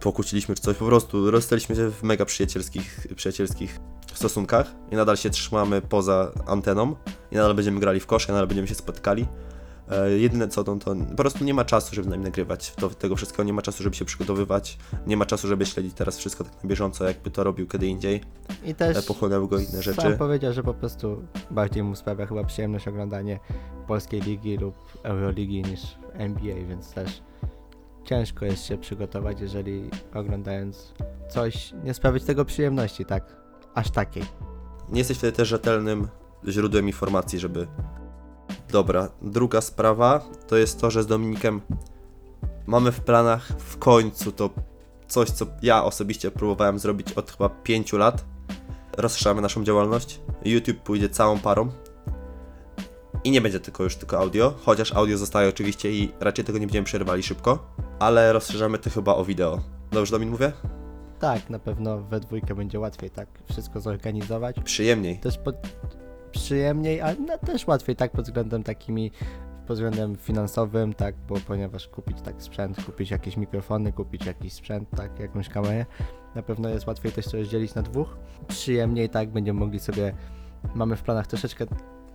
pokłóciliśmy 0.00 0.54
czy 0.54 0.62
coś. 0.62 0.76
Po 0.76 0.86
prostu 0.86 1.30
rozstaliśmy 1.30 1.76
się 1.76 1.90
w 1.90 2.02
mega 2.02 2.24
przyjacielskich, 2.24 3.06
przyjacielskich 3.16 3.80
stosunkach 4.14 4.66
i 4.92 4.96
nadal 4.96 5.16
się 5.16 5.30
trzymamy 5.30 5.82
poza 5.82 6.32
anteną 6.46 6.96
i 7.32 7.34
nadal 7.34 7.54
będziemy 7.54 7.80
grali 7.80 8.00
w 8.00 8.06
kosz, 8.06 8.28
i 8.28 8.32
nadal 8.32 8.46
będziemy 8.46 8.68
się 8.68 8.74
spotykali. 8.74 9.26
E, 9.90 10.10
jedyne 10.10 10.48
co, 10.48 10.64
to, 10.64 10.76
to 10.76 10.96
po 10.96 11.14
prostu 11.14 11.44
nie 11.44 11.54
ma 11.54 11.64
czasu, 11.64 11.94
żeby 11.94 12.08
z 12.08 12.10
nami 12.10 12.24
nagrywać 12.24 12.74
to, 12.74 12.90
tego 12.90 13.16
wszystkiego, 13.16 13.44
nie 13.44 13.52
ma 13.52 13.62
czasu, 13.62 13.82
żeby 13.82 13.96
się 13.96 14.04
przygotowywać, 14.04 14.78
nie 15.06 15.16
ma 15.16 15.26
czasu, 15.26 15.48
żeby 15.48 15.66
śledzić 15.66 15.94
teraz 15.94 16.18
wszystko 16.18 16.44
tak 16.44 16.64
na 16.64 16.68
bieżąco, 16.68 17.04
jakby 17.04 17.30
to 17.30 17.44
robił 17.44 17.66
kiedy 17.66 17.86
indziej, 17.86 18.20
I 18.64 18.74
też 18.74 18.96
e, 18.96 19.02
pochłonęły 19.02 19.48
go 19.48 19.58
inne 19.58 19.68
sam 19.70 19.82
rzeczy. 19.82 20.16
powiedział, 20.18 20.52
że 20.52 20.62
po 20.62 20.74
prostu 20.74 21.22
bardziej 21.50 21.82
mu 21.82 21.96
sprawia 21.96 22.26
chyba 22.26 22.44
przyjemność 22.44 22.88
oglądanie 22.88 23.40
polskiej 23.86 24.20
ligi 24.20 24.56
lub 24.56 24.74
Euroligi 25.02 25.62
niż 25.62 25.80
NBA, 26.14 26.54
więc 26.68 26.92
też 26.92 27.22
ciężko 28.04 28.44
jest 28.44 28.64
się 28.64 28.78
przygotować, 28.78 29.40
jeżeli 29.40 29.90
oglądając 30.14 30.94
coś 31.28 31.74
nie 31.84 31.94
sprawić 31.94 32.24
tego 32.24 32.44
przyjemności, 32.44 33.04
tak? 33.04 33.36
Aż 33.74 33.90
takiej. 33.90 34.22
Nie 34.88 34.98
jesteś 34.98 35.18
wtedy 35.18 35.36
też 35.36 35.48
rzetelnym 35.48 36.08
źródłem 36.48 36.86
informacji, 36.86 37.38
żeby... 37.38 37.66
Dobra, 38.72 39.08
druga 39.22 39.60
sprawa 39.60 40.20
to 40.46 40.56
jest 40.56 40.80
to, 40.80 40.90
że 40.90 41.02
z 41.02 41.06
Dominikiem 41.06 41.60
mamy 42.66 42.92
w 42.92 43.00
planach 43.00 43.48
w 43.58 43.78
końcu 43.78 44.32
to 44.32 44.50
coś, 45.08 45.30
co 45.30 45.46
ja 45.62 45.84
osobiście 45.84 46.30
próbowałem 46.30 46.78
zrobić 46.78 47.12
od 47.12 47.30
chyba 47.30 47.48
5 47.48 47.92
lat. 47.92 48.24
Rozszerzamy 48.96 49.40
naszą 49.40 49.64
działalność. 49.64 50.20
YouTube 50.44 50.78
pójdzie 50.78 51.08
całą 51.08 51.38
parą. 51.38 51.70
I 53.24 53.30
nie 53.30 53.40
będzie 53.40 53.60
tylko 53.60 53.84
już 53.84 53.96
tylko 53.96 54.18
audio, 54.18 54.54
chociaż 54.64 54.92
audio 54.92 55.18
zostaje 55.18 55.48
oczywiście 55.48 55.92
i 55.92 56.12
raczej 56.20 56.44
tego 56.44 56.58
nie 56.58 56.66
będziemy 56.66 56.84
przerwali 56.84 57.22
szybko, 57.22 57.72
ale 57.98 58.32
rozszerzamy 58.32 58.78
to 58.78 58.90
chyba 58.90 59.14
o 59.14 59.24
wideo. 59.24 59.60
Dobrze 59.92 60.12
Domin 60.12 60.30
mówię? 60.30 60.52
Tak, 61.18 61.50
na 61.50 61.58
pewno 61.58 61.98
we 61.98 62.20
dwójkę 62.20 62.54
będzie 62.54 62.80
łatwiej 62.80 63.10
tak 63.10 63.28
wszystko 63.50 63.80
zorganizować. 63.80 64.56
Przyjemniej. 64.64 65.18
Też 65.18 65.38
pod... 65.38 65.56
przyjemniej, 66.28 67.00
ale 67.00 67.16
no, 67.16 67.38
też 67.38 67.66
łatwiej 67.66 67.96
tak 67.96 68.10
pod 68.10 68.24
względem 68.24 68.62
takimi 68.62 69.10
pod 69.66 69.76
względem 69.76 70.16
finansowym, 70.16 70.94
tak, 70.94 71.14
bo 71.28 71.34
ponieważ 71.46 71.88
kupić 71.88 72.20
tak 72.20 72.42
sprzęt, 72.42 72.84
kupić 72.84 73.10
jakieś 73.10 73.36
mikrofony, 73.36 73.92
kupić 73.92 74.26
jakiś 74.26 74.52
sprzęt, 74.52 74.90
tak, 74.90 75.20
jakąś 75.20 75.48
kamerę, 75.48 75.86
na 76.34 76.42
pewno 76.42 76.68
jest 76.68 76.86
łatwiej 76.86 77.12
też 77.12 77.26
to 77.26 77.36
rozdzielić 77.36 77.74
na 77.74 77.82
dwóch. 77.82 78.16
Przyjemniej, 78.48 79.08
tak, 79.08 79.30
będziemy 79.30 79.60
mogli 79.60 79.80
sobie, 79.80 80.14
mamy 80.74 80.96
w 80.96 81.02
planach 81.02 81.26
troszeczkę 81.26 81.66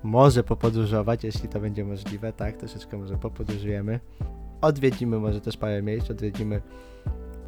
może 0.03 0.43
popodróżować, 0.43 1.23
jeśli 1.23 1.49
to 1.49 1.59
będzie 1.59 1.85
możliwe, 1.85 2.33
tak, 2.33 2.57
troszeczkę 2.57 2.97
może 2.97 3.17
popodróżujemy. 3.17 3.99
Odwiedzimy 4.61 5.19
może 5.19 5.41
też 5.41 5.57
parę 5.57 5.81
miejsc, 5.81 6.11
odwiedzimy, 6.11 6.61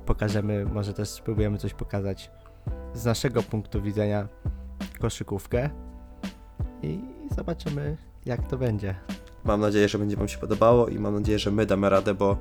pokażemy, 0.06 0.66
może 0.66 0.94
też 0.94 1.10
spróbujemy 1.10 1.58
coś 1.58 1.74
pokazać 1.74 2.32
z 2.94 3.06
naszego 3.06 3.44
punktu 3.44 3.82
widzenia 3.82 4.28
koszykówkę 5.00 5.70
i 6.86 7.00
zobaczymy 7.36 7.98
jak 8.26 8.48
to 8.48 8.58
będzie. 8.58 8.96
Mam 9.44 9.62
nadzieję, 9.62 9.90
że 9.90 9.98
będzie 9.98 10.16
Wam 10.16 10.28
się 10.28 10.38
podobało 10.38 10.88
i 10.88 11.00
mam 11.00 11.14
nadzieję, 11.14 11.40
że 11.40 11.52
my 11.52 11.66
damy 11.66 11.90
radę, 11.90 12.14
bo 12.14 12.38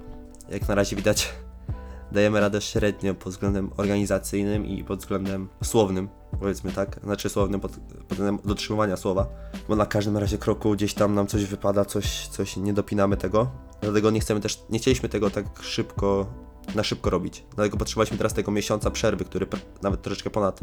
jak 0.48 0.68
na 0.68 0.74
razie 0.74 0.96
widać, 0.96 1.34
dajemy 2.12 2.40
radę 2.40 2.60
średnio 2.60 3.14
pod 3.14 3.32
względem 3.32 3.70
organizacyjnym 3.76 4.66
i 4.66 4.84
pod 4.84 4.98
względem 4.98 5.48
słownym, 5.64 6.08
powiedzmy 6.40 6.72
tak, 6.72 7.00
znaczy 7.04 7.28
słownym 7.28 7.60
pod, 7.60 7.72
pod 8.08 8.18
względem 8.18 8.38
dotrzymywania 8.44 8.96
słowa, 8.96 9.26
bo 9.68 9.76
na 9.76 9.86
każdym 9.86 10.16
razie 10.16 10.38
kroku 10.38 10.72
gdzieś 10.72 10.94
tam 10.94 11.14
nam 11.14 11.26
coś 11.26 11.44
wypada, 11.44 11.84
coś, 11.84 12.28
coś 12.28 12.56
nie 12.56 12.72
dopinamy 12.72 13.16
tego, 13.16 13.50
dlatego 13.80 14.10
nie 14.10 14.20
chcemy 14.20 14.40
też, 14.40 14.62
nie 14.70 14.78
chcieliśmy 14.78 15.08
tego 15.08 15.30
tak 15.30 15.46
szybko, 15.62 16.26
na 16.74 16.82
szybko 16.82 17.10
robić, 17.10 17.44
dlatego 17.54 17.76
potrzebowaliśmy 17.76 18.16
teraz 18.18 18.34
tego 18.34 18.52
miesiąca 18.52 18.90
przerwy, 18.90 19.24
który 19.24 19.46
nawet 19.82 20.02
troszeczkę 20.02 20.30
ponad, 20.30 20.60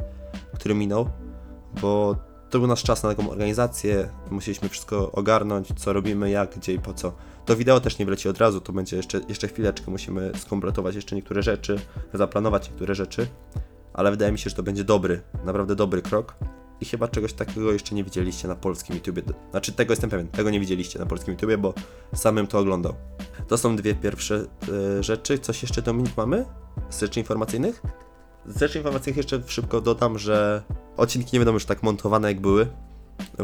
który 0.53 0.75
minął, 0.75 1.09
bo 1.81 2.15
to 2.51 2.59
był 2.59 2.67
nasz 2.67 2.83
czas 2.83 3.03
na 3.03 3.09
taką 3.09 3.29
organizację, 3.29 4.09
musieliśmy 4.31 4.69
wszystko 4.69 5.11
ogarnąć, 5.11 5.67
co 5.75 5.93
robimy, 5.93 6.29
jak, 6.29 6.55
gdzie 6.55 6.73
i 6.73 6.79
po 6.79 6.93
co. 6.93 7.13
To 7.45 7.55
wideo 7.55 7.79
też 7.79 7.99
nie 7.99 8.05
wleci 8.05 8.29
od 8.29 8.37
razu, 8.37 8.61
to 8.61 8.73
będzie 8.73 8.97
jeszcze, 8.97 9.21
jeszcze 9.29 9.47
chwileczkę, 9.47 9.91
musimy 9.91 10.31
skompletować 10.37 10.95
jeszcze 10.95 11.15
niektóre 11.15 11.43
rzeczy, 11.43 11.79
zaplanować 12.13 12.69
niektóre 12.69 12.95
rzeczy, 12.95 13.27
ale 13.93 14.11
wydaje 14.11 14.31
mi 14.31 14.39
się, 14.39 14.49
że 14.49 14.55
to 14.55 14.63
będzie 14.63 14.83
dobry, 14.83 15.21
naprawdę 15.45 15.75
dobry 15.75 16.01
krok. 16.01 16.35
I 16.81 16.85
chyba 16.85 17.07
czegoś 17.07 17.33
takiego 17.33 17.71
jeszcze 17.71 17.95
nie 17.95 18.03
widzieliście 18.03 18.47
na 18.47 18.55
polskim 18.55 18.95
YouTubie. 18.95 19.21
Znaczy, 19.51 19.71
tego 19.71 19.91
jestem 19.91 20.09
pewien, 20.09 20.27
tego 20.27 20.49
nie 20.49 20.59
widzieliście 20.59 20.99
na 20.99 21.05
polskim 21.05 21.33
YouTubie, 21.33 21.57
bo 21.57 21.73
samym 22.13 22.47
to 22.47 22.59
oglądał. 22.59 22.93
To 23.47 23.57
są 23.57 23.75
dwie 23.75 23.95
pierwsze 23.95 24.45
e, 24.99 25.03
rzeczy. 25.03 25.39
Coś 25.39 25.61
jeszcze, 25.61 25.81
Dominik, 25.81 26.17
mamy 26.17 26.45
z 26.89 26.99
rzeczy 26.99 27.19
informacyjnych? 27.19 27.81
Z 28.45 28.59
rzeczy 28.59 28.77
informacyjnych 28.77 29.17
jeszcze 29.17 29.41
szybko 29.47 29.81
dodam, 29.81 30.17
że 30.17 30.63
odcinki 30.97 31.29
nie 31.33 31.39
będą 31.39 31.53
już 31.53 31.65
tak 31.65 31.83
montowane 31.83 32.27
jak 32.27 32.41
były, 32.41 32.67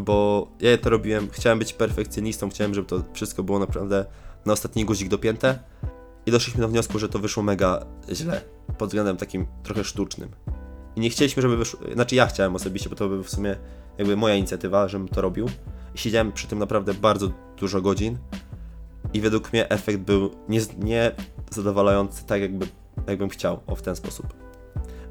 bo 0.01 0.47
ja 0.59 0.77
to 0.77 0.89
robiłem, 0.89 1.29
chciałem 1.31 1.59
być 1.59 1.73
perfekcjonistą, 1.73 2.49
chciałem, 2.49 2.73
żeby 2.73 2.87
to 2.87 3.03
wszystko 3.13 3.43
było 3.43 3.59
naprawdę 3.59 4.05
na 4.45 4.53
ostatni 4.53 4.85
guzik 4.85 5.09
dopięte 5.09 5.59
i 6.25 6.31
doszliśmy 6.31 6.61
do 6.61 6.67
wniosku, 6.67 6.99
że 6.99 7.09
to 7.09 7.19
wyszło 7.19 7.43
mega 7.43 7.85
źle, 8.11 8.41
pod 8.77 8.89
względem 8.89 9.17
takim 9.17 9.47
trochę 9.63 9.83
sztucznym. 9.83 10.29
I 10.95 10.99
nie 10.99 11.09
chcieliśmy, 11.09 11.41
żeby 11.41 11.57
wyszło, 11.57 11.79
znaczy 11.93 12.15
ja 12.15 12.27
chciałem 12.27 12.55
osobiście, 12.55 12.89
bo 12.89 12.95
to 12.95 13.09
był 13.09 13.23
w 13.23 13.29
sumie 13.29 13.55
jakby 13.97 14.17
moja 14.17 14.35
inicjatywa, 14.35 14.87
żebym 14.87 15.07
to 15.07 15.21
robił. 15.21 15.49
I 15.95 15.97
siedziałem 15.97 16.31
przy 16.31 16.47
tym 16.47 16.59
naprawdę 16.59 16.93
bardzo 16.93 17.31
dużo 17.57 17.81
godzin 17.81 18.17
i 19.13 19.21
według 19.21 19.53
mnie 19.53 19.69
efekt 19.69 19.99
był 19.99 20.31
nie, 20.49 20.61
nie 20.77 21.11
zadowalający 21.51 22.25
tak 22.25 22.41
jakby 22.41 22.67
jakbym 23.07 23.29
chciał, 23.29 23.59
o 23.67 23.75
w 23.75 23.81
ten 23.81 23.95
sposób. 23.95 24.46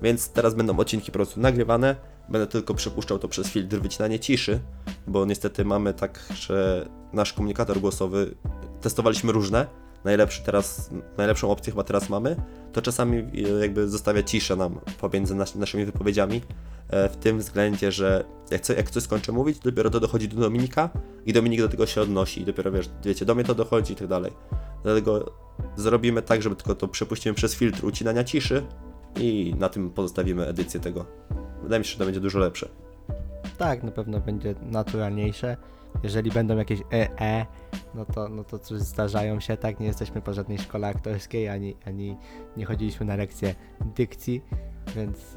Więc 0.03 0.29
teraz 0.29 0.55
będą 0.55 0.79
odcinki 0.79 1.07
po 1.07 1.13
prostu 1.13 1.41
nagrywane, 1.41 1.97
będę 2.29 2.47
tylko 2.47 2.75
przepuszczał 2.75 3.19
to 3.19 3.29
przez 3.29 3.49
filtr 3.49 3.77
wycinanie 3.77 4.21
ciszy, 4.21 4.61
bo 5.07 5.27
niestety 5.27 5.65
mamy 5.65 5.95
tak, 5.95 6.25
że 6.35 6.89
nasz 7.13 7.33
komunikator 7.33 7.81
głosowy 7.81 8.35
testowaliśmy 8.81 9.33
różne. 9.33 9.67
Najlepszy 10.05 10.43
teraz, 10.43 10.91
najlepszą 11.17 11.51
opcję 11.51 11.73
chyba 11.73 11.85
teraz 11.85 12.09
mamy, 12.09 12.37
to 12.73 12.83
czasami 12.83 13.19
e, 13.19 13.61
jakby 13.61 13.89
zostawia 13.89 14.23
ciszę 14.23 14.57
nam 14.57 14.81
pomiędzy 15.01 15.35
nas, 15.35 15.55
naszymi 15.55 15.85
wypowiedziami, 15.85 16.43
e, 16.89 17.09
w 17.09 17.17
tym 17.17 17.39
względzie, 17.39 17.93
że 17.93 18.25
jak, 18.51 18.61
co, 18.61 18.73
jak 18.73 18.91
coś 18.91 19.03
skończę 19.03 19.33
mówić, 19.33 19.59
dopiero 19.59 19.91
to 19.91 20.01
dochodzi 20.01 20.29
do 20.29 20.41
Dominika 20.41 20.91
i 21.27 21.33
Dominik 21.33 21.61
do 21.61 21.69
tego 21.69 21.87
się 21.87 22.01
odnosi 22.01 22.43
i 22.43 22.45
dopiero 22.45 22.73
wiesz, 22.73 22.91
wiecie, 23.05 23.25
do 23.25 23.35
mnie 23.35 23.45
to 23.45 23.55
dochodzi 23.55 23.93
i 23.93 23.97
tak 23.97 24.09
dalej. 24.09 24.33
Dlatego 24.83 25.33
zrobimy 25.77 26.23
tak, 26.23 26.43
żeby 26.43 26.57
tylko 26.57 26.75
to 26.75 26.89
przepuścimy 26.89 27.35
przez 27.35 27.55
filtr 27.55 27.85
ucinania 27.85 28.25
ciszy 28.25 28.63
i 29.21 29.55
na 29.59 29.69
tym 29.69 29.91
pozostawimy 29.91 30.47
edycję 30.47 30.81
tego. 30.81 31.07
Wydaje 31.63 31.79
mi 31.79 31.85
się, 31.85 31.93
że 31.93 31.99
to 31.99 32.05
będzie 32.05 32.21
dużo 32.21 32.39
lepsze. 32.39 32.69
Tak, 33.59 33.83
na 33.83 33.91
pewno 33.91 34.21
będzie 34.21 34.55
naturalniejsze. 34.63 35.57
Jeżeli 36.03 36.31
będą 36.31 36.57
jakieś 36.57 36.81
e, 36.81 37.21
e, 37.21 37.47
no 37.95 38.05
to, 38.05 38.29
no 38.29 38.45
to 38.45 38.59
cóż, 38.59 38.79
zdarzają 38.79 39.41
się, 39.41 39.57
tak? 39.57 39.81
Nie 39.81 39.87
jesteśmy 39.87 40.21
po 40.21 40.33
żadnej 40.33 40.59
szkole 40.59 40.89
aktorskiej, 40.89 41.49
ani, 41.49 41.77
ani 41.87 42.17
nie 42.57 42.65
chodziliśmy 42.65 43.07
na 43.07 43.17
lekcje 43.17 43.55
dykcji, 43.97 44.43
więc 44.97 45.19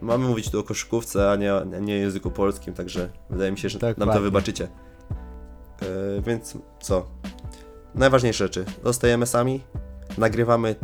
Mamy 0.00 0.28
mówić 0.28 0.50
tu 0.50 0.60
o 0.60 0.62
koszykówce, 0.62 1.30
a 1.30 1.36
nie, 1.36 1.54
a 1.54 1.64
nie 1.64 1.96
języku 1.96 2.30
polskim, 2.30 2.74
także 2.74 3.08
wydaje 3.30 3.52
mi 3.52 3.58
się, 3.58 3.68
że 3.68 3.78
nam 3.78 3.94
to 3.94 4.00
Dokładnie. 4.00 4.22
wybaczycie. 4.22 4.68
Yy, 5.82 6.22
więc 6.22 6.58
co? 6.80 7.06
Najważniejsze 7.94 8.44
rzeczy. 8.44 8.64
Zostajemy 8.84 9.26
sami, 9.26 9.60
nagrywamy 10.18 10.76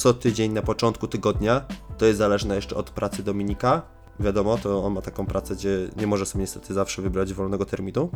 co 0.00 0.14
tydzień 0.14 0.52
na 0.52 0.62
początku 0.62 1.08
tygodnia. 1.08 1.64
To 1.98 2.06
jest 2.06 2.18
zależne 2.18 2.54
jeszcze 2.54 2.76
od 2.76 2.90
pracy 2.90 3.22
Dominika. 3.22 3.82
Wiadomo, 4.20 4.58
to 4.58 4.84
on 4.84 4.92
ma 4.92 5.02
taką 5.02 5.26
pracę, 5.26 5.54
gdzie 5.54 5.88
nie 5.96 6.06
może 6.06 6.26
sobie 6.26 6.42
niestety 6.42 6.74
zawsze 6.74 7.02
wybrać 7.02 7.34
wolnego 7.34 7.64
terminu, 7.64 8.10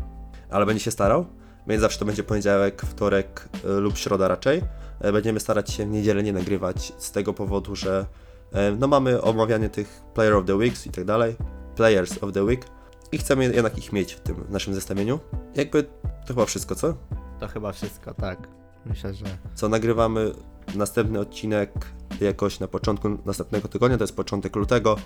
ale 0.51 0.67
będzie 0.67 0.85
się 0.85 0.91
starał. 0.91 1.27
Więc 1.67 1.81
zawsze 1.81 1.99
to 1.99 2.05
będzie 2.05 2.23
poniedziałek, 2.23 2.83
wtorek 2.83 3.49
yy, 3.65 3.81
lub 3.81 3.99
środa 3.99 4.29
raczej. 4.29 4.63
Yy, 5.05 5.13
Będziemy 5.13 5.41
starać 5.41 5.71
się 5.71 5.87
w 5.87 5.91
niedzielę 5.91 6.23
nie 6.23 6.33
nagrywać 6.33 6.93
z 6.99 7.13
tego 7.13 7.33
powodu, 7.33 7.77
że 7.77 8.07
E, 8.55 8.77
No 8.79 8.89
mamy 8.89 9.23
omawianie 9.23 9.69
tych 9.69 10.03
Player 10.15 10.35
of 10.35 10.45
the 10.45 10.55
Weeks 10.55 10.87
i 10.87 10.91
tak 10.91 11.05
dalej, 11.05 11.37
Players 11.77 12.23
of 12.23 12.33
the 12.33 12.45
Week 12.45 12.67
i 13.13 13.19
chcemy 13.19 13.45
jednak 13.45 13.79
ich 13.79 13.93
mieć 13.93 14.15
w 14.15 14.21
tym 14.21 14.45
naszym 14.49 14.75
zestawieniu. 14.75 15.21
Jakby 15.55 15.83
to 15.83 16.29
chyba 16.29 16.45
wszystko, 16.45 16.75
co? 16.75 16.95
to 17.41 17.49
chyba 17.49 17.73
wszystko, 17.73 18.15
tak. 18.15 18.64
Myślę, 18.87 19.15
że 19.15 19.25
Co 19.55 19.69
nagrywamy 19.69 20.33
następny 20.75 21.19
odcinek 21.21 21.73
jakoś 22.21 22.61
na 22.61 22.69
początku 22.69 23.09
następnego 23.25 23.69
tygodnia, 23.69 23.99
to 23.99 24.05
jest 24.05 24.17
początek 24.17 24.57
lutego. 24.57 24.97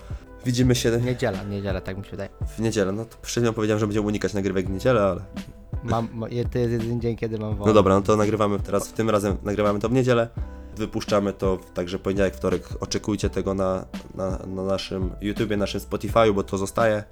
Widzimy 0.47 0.75
się 0.75 1.01
niedziela, 1.05 1.43
niedziela, 1.45 1.81
tak 1.81 1.99
mi 1.99 2.05
się 2.05 2.11
wydaje. 2.11 2.31
w 2.57 2.61
niedzielę. 2.61 2.93
No 2.93 3.05
to 3.05 3.17
przed 3.23 3.55
powiedziałem, 3.55 3.81
że 3.81 3.87
będziemy 3.87 4.07
unikać 4.07 4.35
nagrywek 4.35 4.67
w 4.67 4.71
niedzielę, 4.71 5.03
ale 5.03 5.21
Mam, 5.85 6.09
to 6.53 6.59
jest 6.59 6.73
jeden 6.73 7.01
dzień, 7.01 7.17
kiedy 7.17 7.39
mam 7.39 7.51
wolne. 7.51 7.67
no 7.67 7.73
dobra, 7.75 7.95
no 7.95 8.01
to 8.01 8.17
nagrywamy 8.17 8.59
teraz, 8.61 8.93
tym 8.93 9.11
razem 9.11 9.37
nagrywamy 9.43 9.79
to 9.79 9.89
w 9.89 9.93
niedzielę. 9.93 10.29
Wypuszczamy 10.77 11.33
to 11.33 11.57
w- 11.57 11.71
także 11.71 11.99
poniedziałek, 11.99 12.35
wtorek. 12.37 12.69
Oczekujcie 12.81 13.31
tego 13.31 13.55
na, 13.55 13.85
na, 14.15 14.39
na 14.47 14.63
naszym 14.63 15.11
YouTubie, 15.21 15.57
naszym 15.57 15.81
Spotify'u, 15.81 16.35
bo 16.35 16.43
to 16.43 16.59
zostaje. 16.59 17.05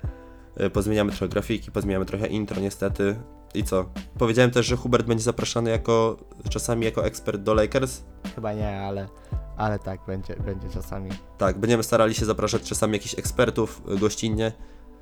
Y, 0.60 0.70
Pozmieniamy 0.70 1.10
trochę 1.10 1.28
grafiki, 1.28 1.70
pozmieniamy 1.72 2.04
trochę 2.04 2.26
intro 2.26 2.60
niestety. 2.60 3.16
I 3.54 3.64
co? 3.64 3.84
Powiedziałem 4.18 4.50
też, 4.50 4.66
że 4.66 4.76
Hubert 4.76 5.06
będzie 5.06 5.24
zapraszany 5.24 5.70
jako 5.70 6.16
czasami 6.48 6.84
jako 6.84 7.04
ekspert 7.04 7.42
do 7.42 7.54
Lakers. 7.54 8.02
Chyba 8.34 8.52
nie, 8.52 8.80
ale, 8.80 9.08
ale 9.56 9.78
tak, 9.78 10.00
będzie, 10.06 10.36
będzie 10.36 10.68
czasami. 10.68 11.10
Tak, 11.38 11.58
będziemy 11.58 11.82
starali 11.82 12.14
się 12.14 12.24
zapraszać 12.24 12.62
czasami 12.62 12.92
jakichś 12.92 13.18
ekspertów 13.18 13.82
y, 13.94 13.98
gościnnie. 13.98 14.52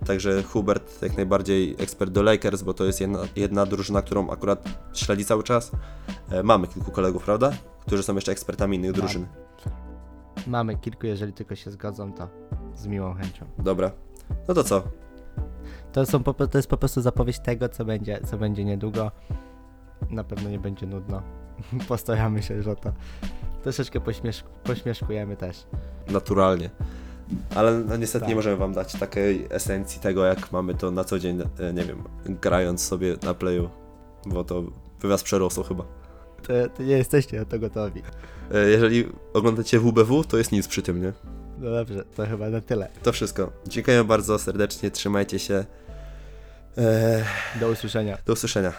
Także 0.07 0.42
Hubert 0.42 1.02
jak 1.02 1.16
najbardziej 1.16 1.76
ekspert 1.78 2.11
do 2.12 2.22
Lakers, 2.22 2.62
bo 2.62 2.74
to 2.74 2.85
jest 2.85 3.00
jedna, 3.00 3.18
jedna 3.37 3.66
drużyna, 3.66 4.02
którą 4.02 4.30
akurat 4.30 4.64
śledzi 4.94 5.24
cały 5.24 5.42
czas. 5.42 5.70
E, 6.30 6.42
Mamy 6.42 6.66
kilku 6.68 6.90
kolegów, 6.90 7.24
prawda? 7.24 7.52
Którzy 7.87 8.02
są 8.02 8.14
jeszcze 8.14 8.33
ekspertami 8.33 8.76
innych 8.76 8.90
Mamy. 8.90 9.00
drużyn. 9.02 9.26
Mamy 10.46 10.76
kilku, 10.78 11.07
jeżeli 11.07 11.33
tylko 11.33 11.54
się 11.54 11.70
zgodzą, 11.70 12.12
to 12.12 12.28
z 12.74 12.87
miłą 12.87 13.14
chęcią. 13.14 13.46
Dobra. 13.59 13.90
No 14.48 14.54
to 14.54 14.64
co? 14.64 14.83
To, 15.94 16.07
są 16.07 16.22
po, 16.22 16.35
to 16.35 16.59
jest 16.59 16.68
po 16.68 16.76
prostu 16.76 17.00
zapowiedź 17.00 17.38
tego, 17.38 17.68
co 17.68 17.85
będzie, 17.85 18.20
co 18.26 18.38
będzie 18.38 18.64
niedługo. 18.64 19.11
Na 20.11 20.24
pewno 20.24 20.50
nie 20.50 20.59
będzie 20.59 20.87
nudno. 20.87 21.22
Postaramy 21.88 22.42
się, 22.42 22.62
że 22.62 22.76
to 22.76 22.92
troszeczkę 23.62 24.00
pośmiesz, 24.00 24.44
pośmieszkujemy 24.64 25.37
też. 25.37 25.66
Naturalnie. 26.11 26.70
Ale 27.54 27.72
no, 27.78 27.96
niestety 27.96 28.20
Tak. 28.20 28.28
nie 28.28 28.35
możemy 28.35 28.57
wam 28.57 28.72
dać 28.72 28.92
takiej 28.92 29.46
esencji 29.50 30.00
tego, 30.00 30.24
jak 30.24 30.52
mamy 30.52 30.74
to 30.74 30.90
na 30.90 31.04
co 31.04 31.18
dzień, 31.18 31.40
e, 31.61 31.72
nie 31.72 31.85
wiem, 31.85 32.02
grając 32.26 32.85
sobie 32.87 33.16
na 33.22 33.35
playu, 33.35 33.68
bo 34.26 34.44
to 34.44 34.62
by 35.02 35.09
was 35.09 35.22
przerosło 35.22 35.64
chyba. 35.64 35.85
To, 36.42 36.52
to 36.76 36.83
nie 36.83 36.96
jesteście 36.96 37.38
na 37.38 37.44
to 37.44 37.59
gotowi. 37.59 38.02
E, 38.54 38.68
Jeżeli 38.68 39.09
oglądacie 39.35 39.80
WBW, 39.80 40.24
to 40.24 40.37
jest 40.38 40.52
nic 40.52 40.68
przy 40.68 40.83
tym, 40.83 41.02
nie? 41.02 41.12
No 41.59 41.70
dobrze, 41.70 42.04
to 42.04 42.26
chyba 42.26 42.50
na 42.50 42.61
tyle. 42.61 42.88
To 43.02 43.12
wszystko. 43.12 43.52
Dziękuję 43.68 44.04
bardzo 44.04 44.38
serdecznie, 44.38 44.90
trzymajcie 44.90 45.38
się. 45.38 45.64
E, 46.78 47.24
Do 47.60 47.68
usłyszenia. 47.68 48.18
do 48.26 48.32
usłyszenia. 48.32 48.72